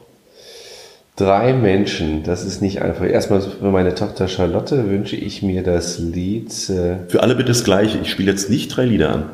[1.15, 3.05] Drei Menschen, das ist nicht einfach.
[3.05, 6.49] Erstmal für meine Tochter Charlotte wünsche ich mir das Lied.
[6.71, 7.99] Äh für alle bitte das gleiche.
[7.99, 9.29] Ich spiele jetzt nicht drei Lieder an.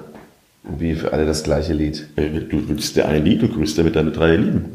[0.78, 2.06] Wie für alle das gleiche Lied?
[2.18, 4.66] Äh, du wünschst dir ein Lied und grüßt damit deine drei Lieben.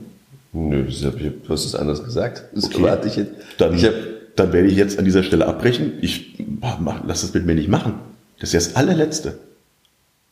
[0.54, 2.44] Nö, das hab ich, du hast es anders gesagt.
[2.54, 2.78] Das okay.
[2.78, 3.32] erwarte ich jetzt.
[3.58, 3.92] Dann, ich hab,
[4.36, 5.98] dann werde ich jetzt an dieser Stelle abbrechen.
[6.00, 6.38] Ich
[6.80, 8.08] mach, lass das mit mir nicht machen.
[8.40, 9.38] Das ist ja das allerletzte.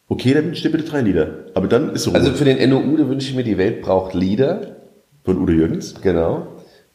[0.09, 1.44] Okay, dann wünsche ich dir bitte drei Lieder.
[1.54, 2.14] Aber dann ist Ruhe.
[2.14, 4.76] Also für den NOU, da wünsche ich mir, die Welt braucht Lieder.
[5.24, 5.94] Von Udo Jürgens?
[6.00, 6.46] Genau.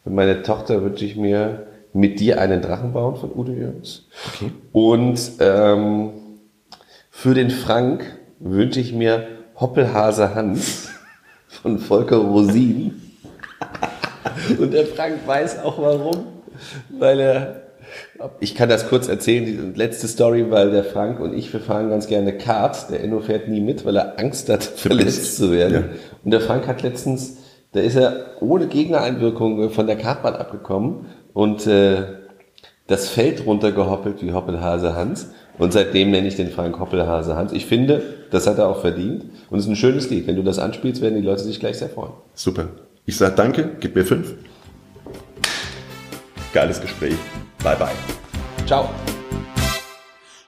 [0.03, 4.07] Für meine Tochter wünsche ich mir mit dir einen Drachen bauen von Udo Jürgens.
[4.33, 4.51] Okay.
[4.71, 6.09] Und ähm,
[7.11, 9.27] für den Frank wünsche ich mir
[9.59, 10.89] Hoppelhase Hans
[11.47, 12.99] von Volker Rosin.
[14.59, 16.25] Und der Frank weiß auch warum,
[16.89, 17.62] weil er
[18.39, 21.89] ich kann das kurz erzählen, die letzte Story, weil der Frank und ich, wir fahren
[21.89, 22.89] ganz gerne Kart.
[22.89, 25.73] Der Enno fährt nie mit, weil er Angst hat, verletzt zu werden.
[25.73, 25.83] Ja.
[26.23, 27.37] Und der Frank hat letztens
[27.73, 32.03] da ist er ohne Gegnereinwirkung von der Kartbahn abgekommen und äh,
[32.87, 35.31] das Feld runtergehoppelt wie Hoppelhase Hans.
[35.57, 37.51] Und seitdem nenne ich den Frank Hoppelhase Hans.
[37.51, 39.25] Ich finde, das hat er auch verdient.
[39.49, 40.27] Und es ist ein schönes Lied.
[40.27, 42.13] Wenn du das anspielst, werden die Leute sich gleich sehr freuen.
[42.33, 42.69] Super.
[43.05, 44.33] Ich sage danke, gib mir fünf.
[46.53, 47.15] Geiles Gespräch.
[47.63, 47.95] Bye bye.
[48.65, 48.89] Ciao.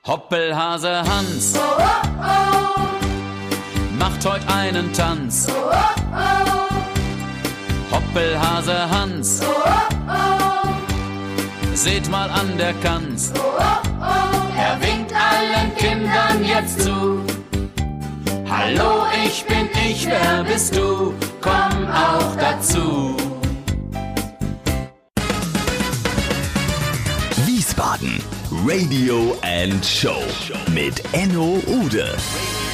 [0.06, 1.84] Hoppelhase Hans oh, oh,
[2.22, 2.80] oh.
[3.98, 5.48] macht heute einen Tanz.
[5.50, 7.96] Oh, oh, oh.
[7.96, 9.42] Hoppelhase Hans.
[9.42, 11.74] Oh, oh, oh.
[11.74, 13.32] Seht mal an der Kanz.
[13.36, 13.40] Oh,
[14.58, 17.24] er winkt allen Kindern jetzt zu.
[18.50, 21.14] Hallo, ich bin ich, wer bist du?
[21.42, 23.35] Komm auch dazu.
[28.66, 30.24] Radio and Show
[30.74, 32.65] mit Enno Ude.